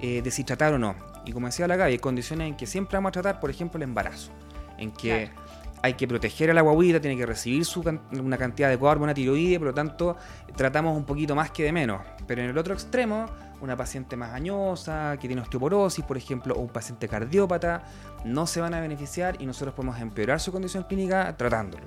eh, 0.00 0.22
de 0.22 0.30
si 0.30 0.44
tratar 0.44 0.74
o 0.74 0.78
no. 0.78 0.94
Y 1.24 1.32
como 1.32 1.46
decía 1.46 1.66
la 1.66 1.76
Gaby, 1.76 1.92
hay 1.92 1.98
condiciones 1.98 2.48
en 2.48 2.56
que 2.56 2.66
siempre 2.66 2.96
vamos 2.96 3.10
a 3.10 3.12
tratar, 3.12 3.40
por 3.40 3.50
ejemplo, 3.50 3.78
el 3.78 3.82
embarazo, 3.82 4.30
en 4.76 4.90
que 4.92 5.30
hay 5.82 5.94
que 5.94 6.08
proteger 6.08 6.50
a 6.50 6.54
la 6.54 6.62
guaguita, 6.62 7.00
tiene 7.00 7.16
que 7.16 7.26
recibir 7.26 7.64
su 7.64 7.82
una 8.12 8.36
cantidad 8.36 8.68
de 8.68 8.76
hormona 8.76 9.14
tiroide, 9.14 9.58
por 9.58 9.68
lo 9.68 9.74
tanto 9.74 10.16
tratamos 10.56 10.96
un 10.96 11.04
poquito 11.04 11.34
más 11.34 11.50
que 11.50 11.64
de 11.64 11.72
menos. 11.72 12.00
Pero 12.26 12.42
en 12.42 12.50
el 12.50 12.58
otro 12.58 12.74
extremo, 12.74 13.26
una 13.60 13.76
paciente 13.76 14.16
más 14.16 14.32
añosa, 14.32 15.16
que 15.20 15.28
tiene 15.28 15.42
osteoporosis, 15.42 16.04
por 16.04 16.16
ejemplo, 16.16 16.54
o 16.54 16.60
un 16.60 16.68
paciente 16.68 17.08
cardiópata, 17.08 17.82
no 18.24 18.46
se 18.46 18.60
van 18.60 18.74
a 18.74 18.80
beneficiar 18.80 19.40
y 19.40 19.46
nosotros 19.46 19.74
podemos 19.74 20.00
empeorar 20.00 20.40
su 20.40 20.52
condición 20.52 20.84
clínica 20.84 21.36
tratándolo. 21.36 21.86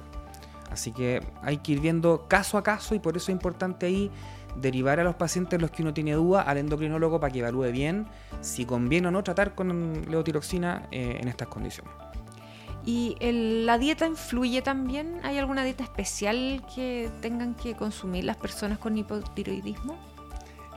Así 0.71 0.93
que 0.93 1.21
hay 1.41 1.57
que 1.57 1.73
ir 1.73 1.81
viendo 1.81 2.27
caso 2.29 2.57
a 2.57 2.63
caso 2.63 2.95
y 2.95 2.99
por 2.99 3.17
eso 3.17 3.31
es 3.31 3.35
importante 3.35 3.85
ahí 3.85 4.09
derivar 4.55 4.99
a 4.99 5.03
los 5.03 5.15
pacientes 5.15 5.61
los 5.61 5.71
que 5.71 5.81
uno 5.81 5.93
tiene 5.93 6.13
duda 6.13 6.41
al 6.41 6.57
endocrinólogo 6.57 7.19
para 7.19 7.31
que 7.31 7.39
evalúe 7.39 7.71
bien 7.71 8.07
si 8.41 8.65
conviene 8.65 9.09
o 9.09 9.11
no 9.11 9.23
tratar 9.23 9.53
con 9.53 10.09
leotiroxina 10.09 10.87
eh, 10.91 11.19
en 11.21 11.27
estas 11.27 11.47
condiciones. 11.47 12.00
¿Y 12.85 13.15
la 13.21 13.77
dieta 13.77 14.07
influye 14.07 14.61
también? 14.61 15.19
¿Hay 15.23 15.37
alguna 15.37 15.63
dieta 15.63 15.83
especial 15.83 16.63
que 16.73 17.09
tengan 17.21 17.53
que 17.53 17.75
consumir 17.75 18.23
las 18.23 18.37
personas 18.37 18.79
con 18.79 18.97
hipotiroidismo? 18.97 19.99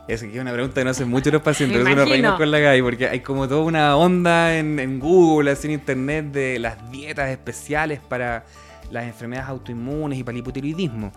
Es 0.07 0.21
que 0.21 0.35
es 0.35 0.39
una 0.39 0.53
pregunta 0.53 0.81
que 0.81 0.85
no 0.85 0.91
hacen 0.91 1.09
muchos 1.09 1.33
los 1.33 1.41
pacientes, 1.43 1.79
por 1.79 1.87
eso 1.87 1.99
nos 2.01 2.09
reímos 2.09 2.37
con 2.37 2.51
la 2.51 2.59
GAI, 2.59 2.81
porque 2.81 3.09
hay 3.09 3.21
como 3.21 3.47
toda 3.47 3.63
una 3.63 3.95
onda 3.97 4.55
en, 4.55 4.99
Google, 4.99 5.51
así 5.51 5.67
en 5.67 5.73
internet, 5.73 6.25
de 6.31 6.59
las 6.59 6.91
dietas 6.91 7.29
especiales 7.29 7.99
para 7.99 8.45
las 8.91 9.05
enfermedades 9.05 9.49
autoinmunes 9.49 10.19
y 10.19 10.23
para 10.23 10.35
el 10.35 10.39
hipotiroidismo. 10.39 11.11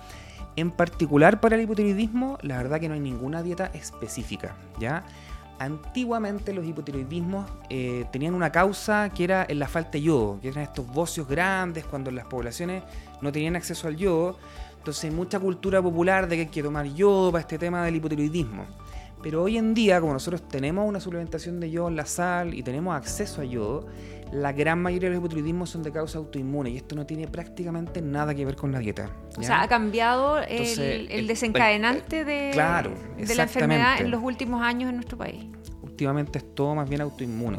En 0.57 0.71
particular 0.71 1.39
para 1.39 1.57
el 1.57 1.63
hipotiroidismo, 1.63 2.39
la 2.41 2.57
verdad 2.57 2.81
que 2.81 2.89
no 2.89 2.95
hay 2.95 3.01
ninguna 3.01 3.43
dieta 3.43 3.67
específica, 3.75 4.57
¿ya? 4.81 5.05
Antiguamente 5.59 6.53
los 6.53 6.65
hipotiroidismos 6.65 7.51
eh, 7.69 8.07
tenían 8.13 8.35
una 8.35 8.53
causa 8.53 9.11
que 9.11 9.25
era 9.25 9.45
en 9.49 9.59
la 9.59 9.67
falta 9.67 9.93
de 9.93 10.03
yodo, 10.03 10.39
que 10.41 10.49
eran 10.49 10.63
estos 10.63 10.87
bocios 10.87 11.27
grandes 11.27 11.85
cuando 11.85 12.11
las 12.11 12.27
poblaciones 12.27 12.85
no 13.21 13.33
tenían 13.33 13.57
acceso 13.57 13.89
al 13.89 13.97
yodo. 13.97 14.39
Entonces 14.79 15.13
mucha 15.13 15.41
cultura 15.41 15.83
popular 15.83 16.29
de 16.29 16.37
que 16.37 16.43
hay 16.43 16.49
que 16.49 16.63
tomar 16.63 16.87
yodo 16.87 17.33
para 17.33 17.43
este 17.43 17.59
tema 17.59 17.85
del 17.85 17.97
hipotiroidismo. 17.97 18.67
Pero 19.23 19.43
hoy 19.43 19.57
en 19.57 19.75
día, 19.75 20.01
como 20.01 20.13
nosotros 20.13 20.47
tenemos 20.49 20.89
una 20.89 21.01
suplementación 21.01 21.59
de 21.61 21.71
yodo 21.71 21.89
en 21.89 21.97
la 21.97 22.07
sal 22.07 22.55
y 22.55 22.63
tenemos 22.63 22.95
acceso 22.95 23.41
a 23.41 23.45
yodo, 23.45 23.87
la 24.33 24.53
gran 24.53 24.81
mayoría 24.81 25.09
de 25.09 25.17
los 25.17 25.21
hipotiroidismos 25.21 25.71
son 25.71 25.83
de 25.83 25.91
causa 25.91 26.19
autoinmune 26.19 26.71
y 26.71 26.77
esto 26.77 26.95
no 26.95 27.07
tiene 27.07 27.27
prácticamente 27.27 28.03
nada 28.03 28.35
que 28.35 28.45
ver 28.45 28.57
con 28.57 28.73
la 28.73 28.79
dieta. 28.79 29.11
O 29.37 29.43
sea, 29.43 29.63
ha 29.63 29.69
cambiado 29.69 30.39
el, 30.39 31.27
desencadenante 31.27 32.25
de, 32.25 32.53
de 32.53 33.35
la 33.35 33.43
enfermedad 33.43 34.01
en 34.01 34.11
los 34.11 34.23
últimos 34.23 34.63
años 34.63 34.91
en 34.91 34.97
nuestro 34.97 35.19
país. 35.19 35.47
Últimamente 35.83 36.39
es 36.39 36.55
todo 36.55 36.75
más 36.75 36.89
bien 36.89 37.01
autoinmune. 37.01 37.59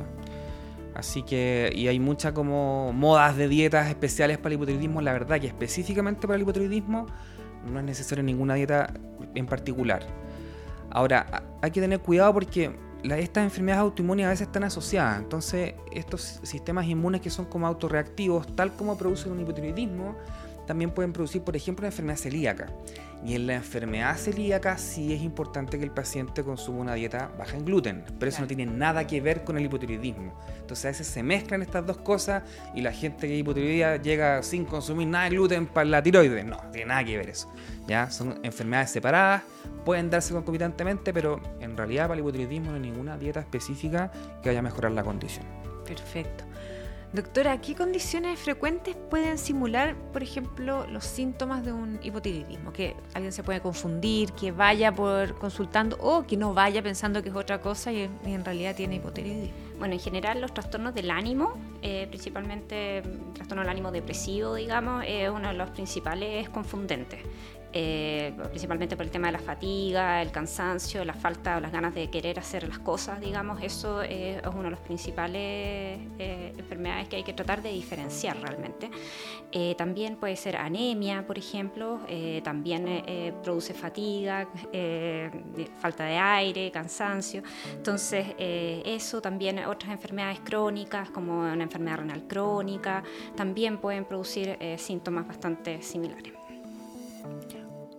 Así 0.96 1.24
que, 1.24 1.72
y 1.74 1.88
hay 1.88 2.00
muchas 2.00 2.34
como 2.34 2.92
modas 2.94 3.38
de 3.38 3.48
dietas 3.48 3.88
especiales 3.88 4.38
para 4.38 4.50
el 4.50 4.56
hipotiroidismo. 4.56 5.02
La 5.02 5.14
verdad 5.14 5.40
que 5.40 5.48
específicamente 5.48 6.28
para 6.28 6.36
el 6.36 6.42
hipotiroidismo 6.42 7.06
no 7.66 7.80
es 7.80 7.86
necesaria 7.86 8.24
ninguna 8.24 8.56
dieta 8.56 8.94
en 9.34 9.46
particular. 9.46 10.06
Ahora, 10.92 11.44
hay 11.62 11.72
que 11.72 11.82
tener 11.82 12.00
cuidado 12.00 12.34
porque 12.34 12.76
estas 13.04 13.44
enfermedades 13.44 13.82
autoinmunes 13.82 14.26
a 14.26 14.30
veces 14.30 14.48
están 14.48 14.64
asociadas. 14.64 15.20
Entonces, 15.20 15.76
estos 15.92 16.40
sistemas 16.44 16.86
inmunes 16.88 17.22
que 17.22 17.30
son 17.30 17.46
como 17.46 17.68
autorreactivos, 17.68 18.56
tal 18.56 18.74
como 18.74 18.98
producen 18.98 19.32
un 19.32 19.42
hipotiroidismo, 19.42 20.16
también 20.70 20.92
pueden 20.92 21.14
producir, 21.14 21.42
por 21.42 21.56
ejemplo, 21.56 21.82
una 21.82 21.88
enfermedad 21.88 22.20
celíaca. 22.20 22.68
Y 23.26 23.34
en 23.34 23.48
la 23.48 23.56
enfermedad 23.56 24.16
celíaca 24.18 24.78
sí 24.78 25.12
es 25.12 25.24
importante 25.24 25.80
que 25.80 25.84
el 25.84 25.90
paciente 25.90 26.44
consuma 26.44 26.82
una 26.82 26.94
dieta 26.94 27.32
baja 27.40 27.58
en 27.58 27.66
gluten, 27.66 28.04
pero 28.20 28.30
eso 28.30 28.42
no 28.42 28.46
tiene 28.46 28.68
nada 28.68 29.08
que 29.08 29.20
ver 29.20 29.44
con 29.44 29.58
el 29.58 29.66
hipotiroidismo. 29.66 30.40
Entonces 30.60 30.86
a 30.86 30.88
veces 30.90 31.08
se 31.08 31.24
mezclan 31.24 31.64
estas 31.64 31.88
dos 31.88 31.98
cosas 31.98 32.44
y 32.76 32.82
la 32.82 32.92
gente 32.92 33.28
que 33.28 33.36
hipotiroidía 33.36 33.98
llega 33.98 34.44
sin 34.44 34.64
consumir 34.64 35.08
nada 35.08 35.24
de 35.24 35.32
gluten 35.32 35.66
para 35.66 35.90
la 35.90 36.04
tiroides. 36.04 36.46
No, 36.46 36.62
no 36.64 36.70
tiene 36.70 36.90
nada 36.90 37.04
que 37.04 37.18
ver 37.18 37.30
eso. 37.30 37.52
¿ya? 37.88 38.12
Son 38.12 38.40
enfermedades 38.44 38.92
separadas, 38.92 39.42
pueden 39.84 40.12
darse 40.12 40.36
concomitantemente, 40.36 41.12
pero 41.12 41.42
en 41.62 41.76
realidad 41.76 42.04
para 42.04 42.14
el 42.14 42.20
hipotiroidismo 42.20 42.70
no 42.70 42.76
hay 42.76 42.82
ninguna 42.82 43.18
dieta 43.18 43.40
específica 43.40 44.12
que 44.44 44.50
vaya 44.50 44.60
a 44.60 44.62
mejorar 44.62 44.92
la 44.92 45.02
condición. 45.02 45.48
Perfecto. 45.84 46.44
Doctora, 47.12 47.60
¿qué 47.60 47.74
condiciones 47.74 48.38
frecuentes 48.38 48.96
pueden 49.10 49.40
simular, 49.40 49.96
por 50.14 50.22
ejemplo, 50.22 50.86
los 50.86 51.06
síntomas 51.06 51.66
de 51.66 51.74
un 51.74 52.00
hipotiroidismo? 52.04 52.72
Que 52.72 52.96
alguien 53.16 53.34
se 53.34 53.42
puede 53.42 53.62
confundir, 53.62 54.32
que 54.34 54.52
vaya 54.52 54.94
por 54.94 55.34
consultando 55.40 55.98
o 56.00 56.28
que 56.28 56.38
no 56.38 56.54
vaya 56.54 56.84
pensando 56.84 57.24
que 57.24 57.30
es 57.30 57.36
otra 57.36 57.62
cosa 57.62 57.92
y, 57.92 58.08
en 58.26 58.46
realidad 58.46 58.76
tiene 58.76 58.98
hipotiroidismo. 58.98 59.56
Bueno, 59.80 59.96
en 59.96 60.00
general 60.00 60.40
los 60.40 60.54
trastornos 60.54 60.94
del 60.94 61.10
ánimo, 61.10 61.58
eh, 61.82 62.06
principalmente 62.10 63.00
el 63.00 63.34
trastorno 63.34 63.64
del 63.64 63.72
ánimo 63.72 63.92
depresivo, 63.92 64.54
digamos, 64.54 65.04
es 65.08 65.32
uno 65.32 65.48
de 65.48 65.56
los 65.56 65.72
principales 65.72 66.48
confundentes. 66.50 67.22
Eh, 67.72 68.34
principalmente 68.50 68.98
por 68.98 69.06
el 69.06 69.12
tema 69.12 69.28
de 69.28 69.34
la 69.34 69.40
fatiga, 69.40 70.24
el 70.24 70.32
cansancio, 70.32 71.06
la 71.06 71.14
falta 71.14 71.58
o 71.58 71.60
las 71.60 71.72
ganas 71.72 71.94
de 71.94 72.10
querer 72.10 72.40
hacer 72.40 72.68
las 72.68 72.80
cosas, 72.80 73.20
digamos, 73.22 73.62
eso 73.62 74.02
es 74.02 74.42
uno 74.48 74.64
de 74.64 74.70
los 74.72 74.80
principales 74.80 76.00
eh, 76.18 76.54
enfermedades 76.58 77.08
que 77.08 77.18
hay 77.18 77.24
que 77.24 77.34
tratar 77.34 77.62
de 77.62 77.72
diferenciar 77.72 78.40
realmente. 78.42 78.90
Eh, 79.52 79.76
también 79.78 80.16
puede 80.16 80.36
ser 80.36 80.58
anemia, 80.58 81.26
por 81.28 81.38
ejemplo, 81.38 82.00
también 82.44 83.04
produce 83.44 83.74
fatiga, 83.74 84.48
falta 85.80 86.06
de 86.06 86.18
aire, 86.18 86.72
cansancio. 86.72 87.44
Entonces, 87.72 88.28
eso 88.38 89.22
también, 89.22 89.60
otras 89.66 89.92
enfermedades 89.92 90.40
crónicas, 90.40 91.10
como 91.10 91.40
una 91.40 91.64
enfermedad 91.64 91.98
renal 91.98 92.28
crónica, 92.28 93.04
también 93.36 93.78
pueden 93.78 94.06
producir 94.06 94.58
síntomas 94.78 95.28
bastante 95.28 95.82
similares. 95.82 96.34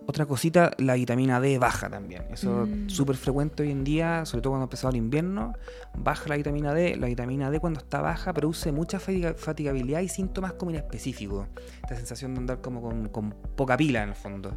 Otra 0.07 0.25
cosita, 0.25 0.71
la 0.77 0.95
vitamina 0.95 1.39
D 1.39 1.59
baja 1.59 1.89
también. 1.89 2.23
Eso 2.31 2.63
es 2.63 2.69
mm. 2.69 2.89
súper 2.89 3.15
frecuente 3.15 3.63
hoy 3.63 3.71
en 3.71 3.83
día, 3.83 4.25
sobre 4.25 4.41
todo 4.41 4.53
cuando 4.53 4.65
empezó 4.65 4.89
el 4.89 4.95
invierno. 4.95 5.53
Baja 5.95 6.27
la 6.27 6.37
vitamina 6.37 6.73
D. 6.73 6.95
La 6.95 7.07
vitamina 7.07 7.51
D 7.51 7.59
cuando 7.59 7.79
está 7.79 8.01
baja 8.01 8.33
produce 8.33 8.71
mucha 8.71 8.99
fatigabilidad 8.99 10.01
y 10.01 10.09
síntomas 10.09 10.53
como 10.53 10.71
inespecíficos. 10.71 11.47
Esta 11.83 11.95
sensación 11.95 12.33
de 12.33 12.39
andar 12.39 12.61
como 12.61 12.81
con, 13.11 13.35
poca 13.55 13.77
pila 13.77 14.01
en 14.01 14.09
el 14.09 14.15
fondo. 14.15 14.53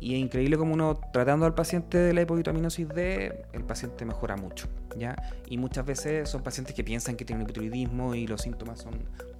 Y 0.00 0.14
es 0.14 0.20
increíble 0.20 0.56
como 0.56 0.74
uno 0.74 1.00
tratando 1.12 1.44
al 1.44 1.54
paciente 1.54 1.98
de 1.98 2.14
la 2.14 2.22
hipovitaminosis 2.22 2.88
D, 2.88 3.46
el 3.52 3.64
paciente 3.64 4.04
mejora 4.04 4.36
mucho. 4.36 4.68
¿ya? 4.96 5.16
Y 5.48 5.58
muchas 5.58 5.84
veces 5.84 6.28
son 6.28 6.44
pacientes 6.44 6.74
que 6.76 6.84
piensan 6.84 7.16
que 7.16 7.24
tienen 7.24 7.42
hipotiroidismo 7.42 8.14
y 8.14 8.28
los 8.28 8.42
síntomas 8.42 8.78
son 8.78 8.94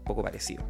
poco 0.05 0.23
parecidos. 0.25 0.67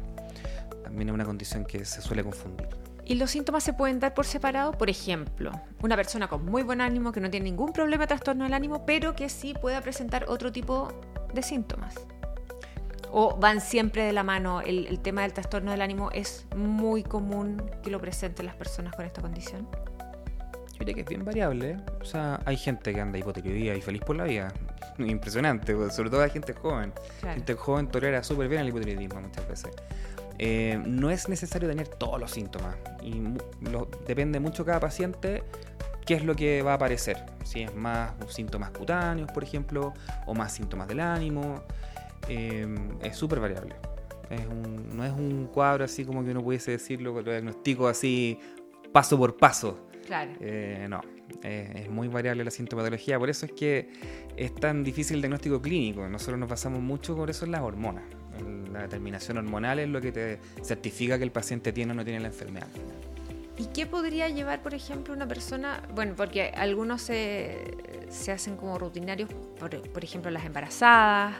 También 0.83 1.09
es 1.09 1.15
una 1.15 1.25
condición 1.25 1.65
que 1.65 1.85
se 1.85 2.01
suele 2.01 2.23
confundir. 2.23 2.67
Y 3.09 3.15
los 3.15 3.31
síntomas 3.31 3.63
se 3.63 3.73
pueden 3.73 3.99
dar 3.99 4.13
por 4.13 4.27
separado, 4.27 4.71
por 4.73 4.87
ejemplo, 4.87 5.51
una 5.81 5.95
persona 5.95 6.27
con 6.27 6.45
muy 6.45 6.61
buen 6.61 6.79
ánimo 6.79 7.11
que 7.11 7.19
no 7.19 7.31
tiene 7.31 7.45
ningún 7.45 7.73
problema 7.73 8.03
de 8.03 8.09
trastorno 8.09 8.43
del 8.43 8.53
ánimo, 8.53 8.85
pero 8.85 9.15
que 9.15 9.29
sí 9.29 9.55
pueda 9.59 9.81
presentar 9.81 10.25
otro 10.27 10.51
tipo 10.51 10.89
de 11.33 11.41
síntomas. 11.41 11.95
O 13.11 13.35
van 13.35 13.61
siempre 13.61 14.03
de 14.03 14.13
la 14.13 14.21
mano. 14.21 14.61
El, 14.61 14.99
tema 14.99 15.23
del 15.23 15.33
trastorno 15.33 15.71
del 15.71 15.81
ánimo 15.81 16.11
es 16.11 16.45
muy 16.55 17.01
común 17.01 17.59
que 17.81 17.89
lo 17.89 17.99
presenten 17.99 18.45
las 18.45 18.53
personas 18.53 18.95
con 18.95 19.03
esta 19.07 19.23
condición. 19.23 19.67
Yo 20.73 20.77
diría 20.77 20.93
que 20.93 21.01
es 21.01 21.07
bien 21.07 21.25
variable. 21.25 21.77
O 22.01 22.05
sea, 22.05 22.39
hay 22.45 22.57
gente 22.57 22.93
que 22.93 23.01
anda 23.01 23.17
hipotiroidía 23.17 23.73
y 23.73 23.81
feliz 23.81 24.03
por 24.03 24.17
la 24.17 24.25
vida. 24.25 24.53
Impresionante, 24.99 25.73
sobre 25.89 26.11
todo 26.11 26.21
hay 26.21 26.29
gente 26.29 26.53
joven. 26.53 26.93
Gente 27.23 27.55
joven 27.55 27.87
tolera 27.87 28.23
súper 28.23 28.47
bien 28.47 28.61
el 28.61 28.69
hipotiroidismo 28.69 29.19
muchas 29.19 29.47
veces. 29.47 29.71
Eh, 30.41 30.81
no 30.85 31.11
es 31.11 31.27
necesario 31.27 31.67
tener 31.67 31.89
todos 31.89 32.17
los 32.17 32.31
síntomas 32.31 32.77
y 33.03 33.21
depende 34.07 34.39
mucho 34.39 34.63
cada 34.63 34.79
paciente 34.79 35.43
qué 36.05 36.13
es 36.13 36.23
lo 36.23 36.33
que 36.33 36.61
va 36.61 36.71
a 36.71 36.75
aparecer. 36.75 37.17
Si 37.43 37.61
es 37.61 37.75
más 37.75 38.13
síntomas 38.29 38.71
cutáneos, 38.71 39.29
por 39.33 39.43
ejemplo, 39.43 39.93
o 40.25 40.33
más 40.33 40.53
síntomas 40.53 40.87
del 40.87 41.01
ánimo. 41.01 41.61
Eh, 42.29 42.65
es 43.01 43.17
súper 43.17 43.41
variable. 43.41 43.75
no 44.93 45.03
es 45.03 45.11
un 45.11 45.49
cuadro 45.53 45.83
así 45.83 46.05
como 46.05 46.23
que 46.23 46.31
uno 46.31 46.41
pudiese 46.41 46.71
decirlo, 46.71 47.13
lo 47.21 47.31
diagnóstico 47.31 47.89
así 47.89 48.39
paso 48.93 49.17
por 49.17 49.35
paso. 49.35 49.87
Claro. 50.05 50.31
Eh, 50.39 50.87
no, 50.89 51.01
es 51.43 51.89
muy 51.89 52.07
variable 52.07 52.45
la 52.45 52.51
sintomatología. 52.51 53.19
Por 53.19 53.29
eso 53.29 53.45
es 53.45 53.51
que 53.51 53.89
es 54.37 54.55
tan 54.55 54.85
difícil 54.85 55.17
el 55.17 55.21
diagnóstico 55.21 55.61
clínico. 55.61 56.07
Nosotros 56.07 56.39
nos 56.39 56.47
basamos 56.47 56.79
mucho 56.79 57.13
por 57.13 57.29
eso 57.29 57.43
en 57.43 57.51
las 57.51 57.61
hormonas 57.61 58.05
la 58.71 58.81
determinación 58.83 59.37
hormonal 59.37 59.79
es 59.79 59.89
lo 59.89 60.01
que 60.01 60.11
te 60.11 60.39
certifica 60.63 61.17
que 61.17 61.23
el 61.23 61.31
paciente 61.31 61.71
tiene 61.73 61.91
o 61.91 61.95
no 61.95 62.03
tiene 62.03 62.19
la 62.19 62.27
enfermedad. 62.27 62.67
¿Y 63.59 63.65
qué 63.65 63.85
podría 63.85 64.29
llevar, 64.29 64.61
por 64.61 64.73
ejemplo, 64.73 65.13
una 65.13 65.27
persona? 65.27 65.83
Bueno, 65.93 66.13
porque 66.15 66.49
algunos 66.55 67.01
se, 67.01 67.75
hacen 68.31 68.55
como 68.55 68.79
rutinarios, 68.79 69.29
por, 69.59 70.03
ejemplo, 70.03 70.31
las 70.31 70.45
embarazadas. 70.45 71.35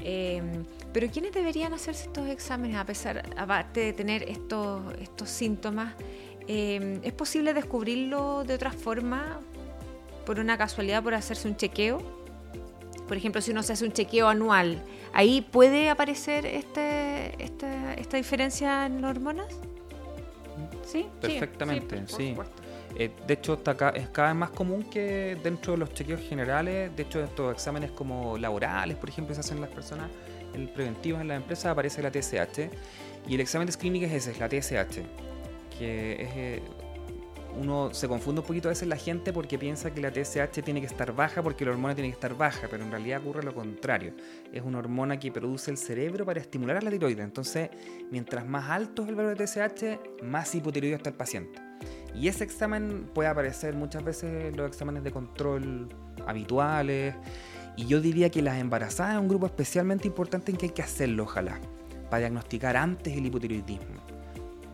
Em, 0.00 0.66
pero 0.92 1.08
¿quiénes 1.10 1.32
deberían 1.32 1.72
hacerse 1.72 2.04
estos 2.04 2.28
exámenes 2.28 2.76
a 2.76 2.84
pesar, 2.84 3.22
aparte 3.38 3.80
de 3.80 3.92
tener 3.94 4.22
estos, 4.24 4.82
estos 5.00 5.30
síntomas? 5.30 5.94
Em, 6.46 7.00
¿Es 7.02 7.14
posible 7.14 7.54
descubrirlo 7.54 8.44
de 8.44 8.52
otra 8.52 8.70
forma? 8.70 9.40
Por 10.26 10.38
una 10.40 10.58
casualidad, 10.58 11.02
por 11.02 11.14
hacerse 11.14 11.48
un 11.48 11.56
chequeo. 11.56 12.15
Por 13.06 13.16
ejemplo, 13.16 13.40
si 13.40 13.52
uno 13.52 13.62
se 13.62 13.72
hace 13.72 13.84
un 13.84 13.92
chequeo 13.92 14.28
anual, 14.28 14.82
¿ahí 15.12 15.40
puede 15.40 15.88
aparecer 15.90 16.44
este, 16.46 17.34
esta 17.42 18.16
diferencia 18.16 18.86
en 18.86 19.04
hormonas? 19.04 19.48
Sí, 20.84 21.06
perfectamente, 21.20 22.02
sí. 22.06 22.34
Eh, 22.98 23.10
de 23.26 23.34
hecho, 23.34 23.54
está 23.54 23.72
es 23.90 24.08
cada 24.08 24.28
vez 24.28 24.36
más 24.36 24.50
común 24.50 24.84
que 24.84 25.36
dentro 25.42 25.72
de 25.72 25.78
los 25.78 25.92
chequeos 25.92 26.20
generales, 26.20 26.94
de 26.96 27.02
hecho, 27.02 27.22
estos 27.22 27.52
exámenes 27.52 27.90
como 27.90 28.38
laborales, 28.38 28.96
por 28.96 29.08
ejemplo, 29.08 29.34
se 29.34 29.40
hacen 29.40 29.60
las 29.60 29.70
personas 29.70 30.08
el 30.54 30.68
preventivo 30.68 31.20
en 31.20 31.28
la 31.28 31.34
empresa, 31.36 31.70
aparece 31.70 32.02
la 32.02 32.10
TSH. 32.10 32.70
Y 33.28 33.34
el 33.34 33.40
examen 33.40 33.66
de 33.66 33.72
screening 33.72 34.04
es 34.04 34.12
ese, 34.12 34.30
es 34.30 34.38
la 34.38 34.48
TSH, 34.48 35.00
que 35.78 36.12
es 36.12 36.28
eh, 36.36 36.62
uno 37.58 37.92
se 37.92 38.08
confunde 38.08 38.40
un 38.40 38.46
poquito 38.46 38.68
a 38.68 38.70
veces 38.70 38.86
la 38.86 38.96
gente 38.96 39.32
porque 39.32 39.58
piensa 39.58 39.92
que 39.92 40.00
la 40.00 40.10
TSH 40.10 40.62
tiene 40.62 40.80
que 40.80 40.86
estar 40.86 41.14
baja 41.14 41.42
porque 41.42 41.64
la 41.64 41.72
hormona 41.72 41.94
tiene 41.94 42.10
que 42.10 42.14
estar 42.14 42.36
baja, 42.36 42.68
pero 42.70 42.84
en 42.84 42.90
realidad 42.90 43.20
ocurre 43.20 43.42
lo 43.42 43.54
contrario. 43.54 44.14
Es 44.52 44.62
una 44.62 44.78
hormona 44.78 45.18
que 45.18 45.32
produce 45.32 45.70
el 45.70 45.78
cerebro 45.78 46.26
para 46.26 46.40
estimular 46.40 46.76
a 46.76 46.80
la 46.80 46.90
tiroides. 46.90 47.24
Entonces, 47.24 47.70
mientras 48.10 48.46
más 48.46 48.70
alto 48.70 49.02
es 49.02 49.08
el 49.08 49.14
valor 49.14 49.36
de 49.36 49.46
TSH, 49.46 50.22
más 50.24 50.54
hipotiroideo 50.54 50.96
está 50.96 51.10
el 51.10 51.16
paciente. 51.16 51.60
Y 52.14 52.28
ese 52.28 52.44
examen 52.44 53.10
puede 53.14 53.28
aparecer 53.28 53.74
muchas 53.74 54.04
veces 54.04 54.46
en 54.46 54.56
los 54.56 54.68
exámenes 54.68 55.02
de 55.02 55.10
control 55.10 55.88
habituales. 56.26 57.14
Y 57.76 57.86
yo 57.86 58.00
diría 58.00 58.30
que 58.30 58.42
las 58.42 58.58
embarazadas 58.58 59.14
es 59.14 59.20
un 59.20 59.28
grupo 59.28 59.46
especialmente 59.46 60.06
importante 60.08 60.50
en 60.50 60.58
que 60.58 60.66
hay 60.66 60.72
que 60.72 60.82
hacerlo, 60.82 61.24
ojalá, 61.24 61.60
para 62.10 62.20
diagnosticar 62.20 62.76
antes 62.76 63.16
el 63.16 63.26
hipotiroidismo 63.26 64.05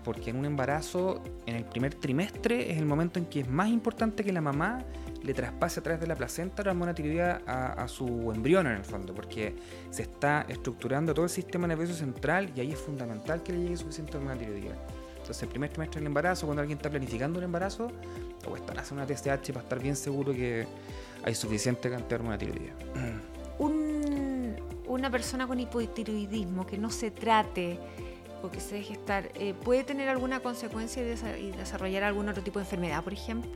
porque 0.05 0.31
en 0.31 0.37
un 0.37 0.45
embarazo, 0.45 1.23
en 1.47 1.57
el 1.57 1.65
primer 1.65 1.95
trimestre, 1.95 2.71
es 2.73 2.79
el 2.79 2.87
momento 2.87 3.19
en 3.19 3.27
que 3.27 3.41
es 3.41 3.49
más 3.49 3.69
importante 3.69 4.25
que 4.25 4.33
la 4.33 4.41
mamá 4.41 4.85
le 5.23 5.35
traspase 5.35 5.81
a 5.81 5.83
través 5.83 6.01
de 6.01 6.07
la 6.07 6.17
placenta 6.17 6.63
la 6.65 6.73
hormona 6.73 6.95
tiroidea 6.95 7.43
a, 7.47 7.87
su 7.89 8.33
embrión 8.35 8.67
en 8.67 8.75
el 8.75 8.85
fondo, 8.85 9.15
porque 9.15 9.55
se 9.91 10.03
está 10.03 10.45
estructurando 10.49 11.15
todo 11.15 11.25
el 11.25 11.31
sistema 11.31 11.67
nervioso 11.67 11.95
central 11.95 12.51
y 12.57 12.61
ahí 12.61 12.73
es 12.73 12.79
fundamental 12.79 13.43
que 13.43 13.53
le 13.53 13.63
llegue 13.63 13.77
suficiente 13.77 14.17
hormona 14.17 14.37
tiroidea. 14.37 14.77
Entonces, 15.13 15.43
el 15.45 15.49
primer 15.51 15.71
trimestre 15.71 16.01
del 16.01 16.09
embarazo, 16.09 16.47
cuando 16.47 16.63
alguien 16.63 16.79
está 16.79 16.91
planificando 16.91 17.39
un 17.39 17.45
embarazo, 17.45 17.93
o 18.49 18.57
están 18.57 18.79
haciendo 18.79 19.05
una 19.05 19.15
TSH 19.15 19.53
para 19.53 19.63
estar 19.63 19.79
bien 19.79 19.95
seguro 19.95 20.33
que 20.33 20.67
hay 21.23 21.35
suficiente 21.35 21.89
cantidad 21.89 22.09
de 22.09 22.15
hormona 22.17 22.39
tiroidea. 22.39 22.75
Un, 23.61 24.57
una 24.89 25.11
persona 25.11 25.47
con 25.47 25.61
hipotiroidismo 25.61 26.67
que 26.67 26.77
no 26.77 26.91
se 26.91 27.13
trate 27.13 27.79
o 28.43 28.51
que 28.51 28.61
se 28.61 28.77
deje 28.77 28.93
estar, 28.95 29.31
eh, 29.35 29.55
¿puede 29.55 29.85
tener 29.85 30.09
alguna 30.09 30.41
consecuencia 30.41 31.03
y, 31.03 31.07
desa- 31.07 31.39
y 31.39 31.51
desarrollar 31.53 32.03
algún 32.05 32.29
otro 32.29 32.43
tipo 32.43 32.59
de 32.59 32.65
enfermedad, 32.65 33.03
por 33.05 33.13
ejemplo? 33.13 33.51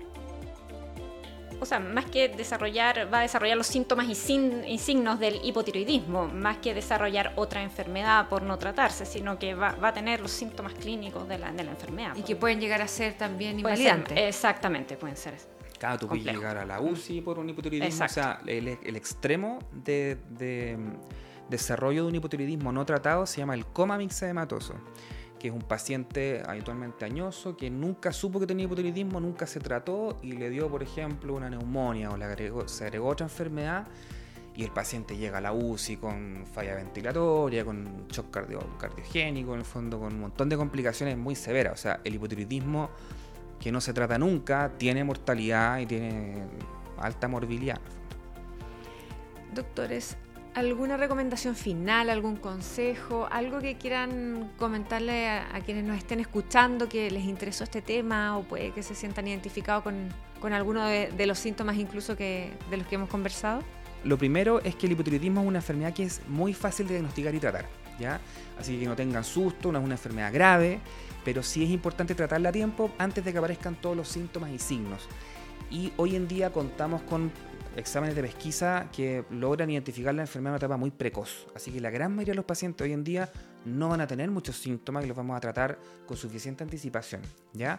O 1.58 1.64
sea, 1.64 1.80
más 1.80 2.04
que 2.04 2.28
desarrollar, 2.28 3.08
va 3.12 3.20
a 3.20 3.22
desarrollar 3.22 3.56
los 3.56 3.66
síntomas 3.66 4.06
y, 4.10 4.14
sin- 4.14 4.62
y 4.66 4.78
signos 4.78 5.18
del 5.18 5.40
hipotiroidismo, 5.42 6.28
más 6.28 6.58
que 6.58 6.74
desarrollar 6.74 7.32
otra 7.36 7.62
enfermedad 7.62 8.28
por 8.28 8.42
no 8.42 8.58
tratarse, 8.58 9.06
sino 9.06 9.38
que 9.38 9.54
va, 9.54 9.72
va 9.72 9.88
a 9.88 9.94
tener 9.94 10.20
los 10.20 10.30
síntomas 10.32 10.74
clínicos 10.74 11.26
de 11.26 11.38
la, 11.38 11.52
de 11.52 11.64
la 11.64 11.70
enfermedad. 11.70 12.14
Y 12.14 12.22
que 12.22 12.36
pueden 12.36 12.60
llegar 12.60 12.82
a 12.82 12.88
ser 12.88 13.14
también 13.14 13.52
ser- 13.52 13.58
invalidantes. 13.60 14.18
exactamente, 14.18 14.96
pueden 14.98 15.16
ser. 15.16 15.34
Claro, 15.78 15.98
tú 15.98 16.08
puedes 16.08 16.24
llegar 16.24 16.58
a 16.58 16.66
la 16.66 16.80
UCI 16.80 17.22
por 17.22 17.38
un 17.38 17.48
hipotiroidismo. 17.48 18.04
Exacto. 18.04 18.20
O 18.20 18.44
sea, 18.44 18.54
el, 18.54 18.78
el 18.82 18.96
extremo 18.96 19.58
de, 19.72 20.18
de, 20.30 20.76
desarrollo 21.50 22.02
de 22.02 22.08
un 22.08 22.14
hipotiroidismo 22.14 22.72
no 22.72 22.84
tratado 22.84 23.26
se 23.26 23.38
llama 23.38 23.54
el 23.54 23.66
coma 23.66 23.98
mixedematoso, 23.98 24.74
que 25.38 25.48
es 25.48 25.54
un 25.54 25.62
paciente 25.62 26.42
habitualmente 26.46 27.04
añoso 27.04 27.56
que 27.56 27.70
nunca 27.70 28.12
supo 28.12 28.40
que 28.40 28.46
tenía 28.46 28.64
hipotiroidismo, 28.64 29.20
nunca 29.20 29.46
se 29.46 29.60
trató 29.60 30.16
y 30.22 30.32
le 30.32 30.50
dio, 30.50 30.68
por 30.68 30.82
ejemplo, 30.82 31.34
una 31.34 31.50
neumonía 31.50 32.10
o 32.10 32.16
le 32.16 32.24
agregó, 32.24 32.66
se 32.68 32.84
agregó 32.84 33.08
otra 33.08 33.26
enfermedad 33.26 33.86
y 34.54 34.64
el 34.64 34.70
paciente 34.70 35.16
llega 35.18 35.38
a 35.38 35.40
la 35.42 35.52
UCI 35.52 35.98
con 35.98 36.44
falla 36.50 36.74
ventilatoria, 36.74 37.64
con 37.64 38.08
shock 38.08 38.30
cardio- 38.30 38.78
cardiogénico, 38.78 39.52
en 39.52 39.58
el 39.58 39.66
fondo 39.66 40.00
con 40.00 40.14
un 40.14 40.20
montón 40.20 40.48
de 40.48 40.56
complicaciones 40.56 41.18
muy 41.18 41.34
severas. 41.34 41.74
O 41.74 41.76
sea, 41.76 42.00
el 42.04 42.14
hipotiroidismo 42.14 42.88
que 43.60 43.70
no 43.70 43.82
se 43.82 43.92
trata 43.92 44.18
nunca 44.18 44.72
tiene 44.78 45.04
mortalidad 45.04 45.78
y 45.80 45.86
tiene 45.86 46.42
alta 46.98 47.28
morbilidad. 47.28 47.78
Doctores, 49.54 50.16
¿alguna 50.56 50.96
recomendación 50.96 51.54
final, 51.54 52.08
algún 52.08 52.36
consejo, 52.36 53.28
algo 53.30 53.60
que 53.60 53.76
quieran 53.76 54.50
comentarle 54.58 55.28
a, 55.28 55.60
quienes 55.66 55.84
nos 55.84 55.98
estén 55.98 56.18
escuchando 56.18 56.88
que 56.88 57.10
les 57.10 57.24
interesó 57.24 57.62
este 57.64 57.82
tema 57.82 58.38
o 58.38 58.42
puede 58.42 58.70
que 58.70 58.82
se 58.82 58.94
sientan 58.94 59.28
identificados 59.28 59.84
con, 59.84 60.08
con 60.40 60.54
alguno 60.54 60.86
de, 60.86 61.26
los 61.26 61.38
síntomas 61.38 61.76
incluso 61.76 62.14
de 62.14 62.56
los 62.70 62.86
que 62.86 62.94
hemos 62.94 63.10
conversado? 63.10 63.62
Lo 64.02 64.16
primero 64.16 64.62
es 64.62 64.74
que 64.76 64.86
el 64.86 64.92
hipotiroidismo 64.92 65.42
es 65.42 65.46
una 65.46 65.58
enfermedad 65.58 65.92
que 65.92 66.04
es 66.04 66.22
muy 66.26 66.54
fácil 66.54 66.86
de 66.86 66.94
diagnosticar 66.94 67.34
y 67.34 67.38
tratar, 67.38 67.66
¿ya? 68.00 68.18
Así 68.58 68.80
que 68.80 68.86
no 68.86 68.96
tengan 68.96 69.24
susto, 69.24 69.70
no 69.70 69.78
es 69.78 69.84
una 69.84 69.96
enfermedad 69.96 70.32
grave, 70.32 70.80
pero 71.22 71.42
sí 71.42 71.64
es 71.64 71.70
importante 71.70 72.14
tratarla 72.14 72.48
a 72.48 72.52
tiempo 72.52 72.90
antes 72.96 73.22
de 73.22 73.30
que 73.30 73.38
aparezcan 73.38 73.74
todos 73.74 73.94
los 73.94 74.08
síntomas 74.08 74.50
y 74.50 74.58
signos. 74.58 75.06
Y 75.70 75.92
hoy 75.98 76.16
en 76.16 76.28
día 76.28 76.50
contamos 76.50 77.02
con 77.02 77.30
exámenes 77.76 78.16
de 78.16 78.22
pesquisa 78.22 78.88
que 78.94 79.24
logran 79.30 79.70
identificar 79.70 80.14
la 80.14 80.22
enfermedad 80.22 80.52
en 80.52 80.54
una 80.54 80.58
etapa 80.58 80.76
muy 80.76 80.90
precoz. 80.90 81.46
Así 81.54 81.70
que 81.70 81.80
la 81.80 81.90
gran 81.90 82.12
mayoría 82.14 82.32
de 82.32 82.36
los 82.36 82.44
pacientes 82.44 82.84
hoy 82.84 82.92
en 82.92 83.04
día 83.04 83.30
no 83.66 83.88
van 83.88 84.00
a 84.00 84.06
tener 84.06 84.30
muchos 84.30 84.56
síntomas 84.56 85.04
y 85.04 85.08
los 85.08 85.16
vamos 85.16 85.36
a 85.36 85.40
tratar 85.40 85.78
con 86.06 86.16
suficiente 86.16 86.64
anticipación, 86.64 87.20
¿ya? 87.52 87.78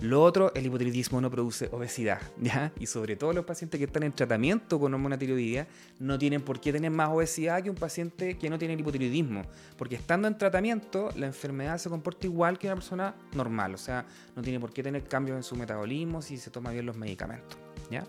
Lo 0.00 0.22
otro, 0.22 0.52
el 0.54 0.66
hipotiroidismo 0.66 1.20
no 1.20 1.30
produce 1.30 1.68
obesidad, 1.72 2.20
¿ya? 2.40 2.72
Y 2.78 2.86
sobre 2.86 3.16
todo 3.16 3.32
los 3.32 3.44
pacientes 3.44 3.78
que 3.78 3.84
están 3.84 4.02
en 4.02 4.12
tratamiento 4.12 4.78
con 4.78 4.92
hormona 4.92 5.16
tiroidea 5.16 5.66
no 5.98 6.18
tienen 6.18 6.42
por 6.42 6.60
qué 6.60 6.72
tener 6.72 6.90
más 6.90 7.08
obesidad 7.10 7.62
que 7.62 7.70
un 7.70 7.76
paciente 7.76 8.36
que 8.36 8.50
no 8.50 8.58
tiene 8.58 8.74
el 8.74 8.80
hipotiroidismo, 8.80 9.44
porque 9.78 9.94
estando 9.94 10.26
en 10.26 10.36
tratamiento 10.36 11.10
la 11.16 11.26
enfermedad 11.26 11.78
se 11.78 11.88
comporta 11.88 12.26
igual 12.26 12.58
que 12.58 12.66
una 12.66 12.76
persona 12.76 13.14
normal, 13.32 13.74
o 13.74 13.78
sea, 13.78 14.04
no 14.34 14.42
tiene 14.42 14.58
por 14.58 14.72
qué 14.72 14.82
tener 14.82 15.04
cambios 15.04 15.36
en 15.36 15.42
su 15.42 15.54
metabolismo 15.54 16.20
si 16.20 16.36
se 16.36 16.50
toma 16.50 16.72
bien 16.72 16.86
los 16.86 16.96
medicamentos, 16.96 17.56
¿ya? 17.90 18.04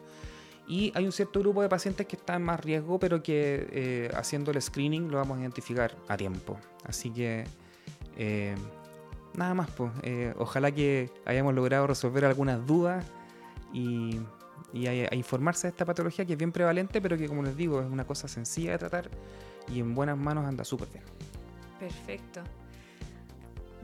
Y 0.71 0.93
hay 0.95 1.05
un 1.05 1.11
cierto 1.11 1.41
grupo 1.41 1.61
de 1.61 1.67
pacientes 1.67 2.07
que 2.07 2.15
están 2.15 2.37
en 2.37 2.43
más 2.43 2.57
riesgo, 2.61 2.97
pero 2.97 3.21
que 3.21 3.67
eh, 3.71 4.11
haciendo 4.15 4.51
el 4.51 4.61
screening 4.61 5.11
lo 5.11 5.17
vamos 5.17 5.37
a 5.37 5.41
identificar 5.41 5.97
a 6.07 6.15
tiempo. 6.15 6.57
Así 6.85 7.09
que 7.09 7.43
eh, 8.15 8.55
nada 9.33 9.53
más, 9.53 9.69
pues. 9.71 9.91
eh, 10.03 10.33
ojalá 10.37 10.71
que 10.71 11.09
hayamos 11.25 11.53
logrado 11.55 11.87
resolver 11.87 12.23
algunas 12.23 12.65
dudas 12.65 13.05
y, 13.73 14.21
y 14.71 14.87
informarse 15.13 15.67
de 15.67 15.71
esta 15.71 15.83
patología 15.83 16.23
que 16.23 16.31
es 16.31 16.39
bien 16.39 16.53
prevalente, 16.53 17.01
pero 17.01 17.17
que 17.17 17.27
como 17.27 17.43
les 17.43 17.57
digo, 17.57 17.81
es 17.81 17.91
una 17.91 18.05
cosa 18.07 18.29
sencilla 18.29 18.71
de 18.71 18.77
tratar 18.77 19.09
y 19.67 19.81
en 19.81 19.93
buenas 19.93 20.17
manos 20.17 20.45
anda 20.45 20.63
súper 20.63 20.87
bien. 20.87 21.03
Perfecto. 21.81 22.43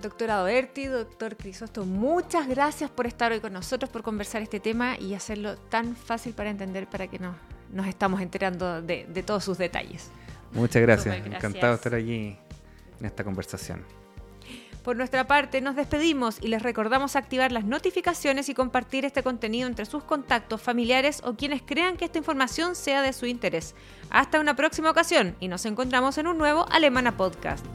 Doctora 0.01 0.35
Doerti, 0.35 0.85
doctor 0.85 1.35
Crisosto, 1.37 1.85
muchas 1.85 2.47
gracias 2.47 2.89
por 2.89 3.07
estar 3.07 3.31
hoy 3.31 3.39
con 3.39 3.53
nosotros, 3.53 3.89
por 3.89 4.03
conversar 4.03 4.41
este 4.41 4.59
tema 4.59 4.97
y 4.97 5.15
hacerlo 5.15 5.57
tan 5.57 5.95
fácil 5.95 6.33
para 6.33 6.49
entender 6.51 6.87
para 6.87 7.07
que 7.07 7.17
nos, 7.17 7.35
nos 7.71 7.87
estamos 7.87 8.21
enterando 8.21 8.81
de, 8.81 9.05
de 9.07 9.23
todos 9.23 9.43
sus 9.43 9.57
detalles. 9.57 10.11
Muchas 10.51 10.81
gracias. 10.81 11.15
Gracias. 11.15 11.35
encantado 11.35 11.73
de 11.73 11.75
estar 11.75 11.95
aquí 11.95 12.37
en 12.99 13.05
esta 13.05 13.23
conversación. 13.23 13.83
Por 14.83 14.95
nuestra 14.95 15.27
parte, 15.27 15.59
nos 15.59 15.75
despedimos 15.75 16.37
y 16.41 16.47
les 16.47 16.61
recordamos 16.61 17.17
activar 17.17 17.51
las 17.51 17.65
notificaciones 17.65 18.47
y 18.47 18.53
compartir 18.53 19.03
este 19.03 19.21
contenido 19.21 19.67
entre 19.67 19.85
sus 19.85 20.01
contactos, 20.03 20.61
familiares 20.61 21.21
o 21.25 21.33
quienes 21.33 21.61
crean 21.61 21.97
que 21.97 22.05
esta 22.05 22.19
información 22.19 22.73
sea 22.73 23.01
de 23.01 23.11
su 23.11 23.25
interés. 23.25 23.75
Hasta 24.09 24.39
una 24.39 24.55
próxima 24.55 24.89
ocasión 24.89 25.35
y 25.41 25.49
nos 25.49 25.65
encontramos 25.65 26.17
en 26.17 26.27
un 26.27 26.37
nuevo 26.37 26.65
Alemana 26.71 27.17
Podcast. 27.17 27.65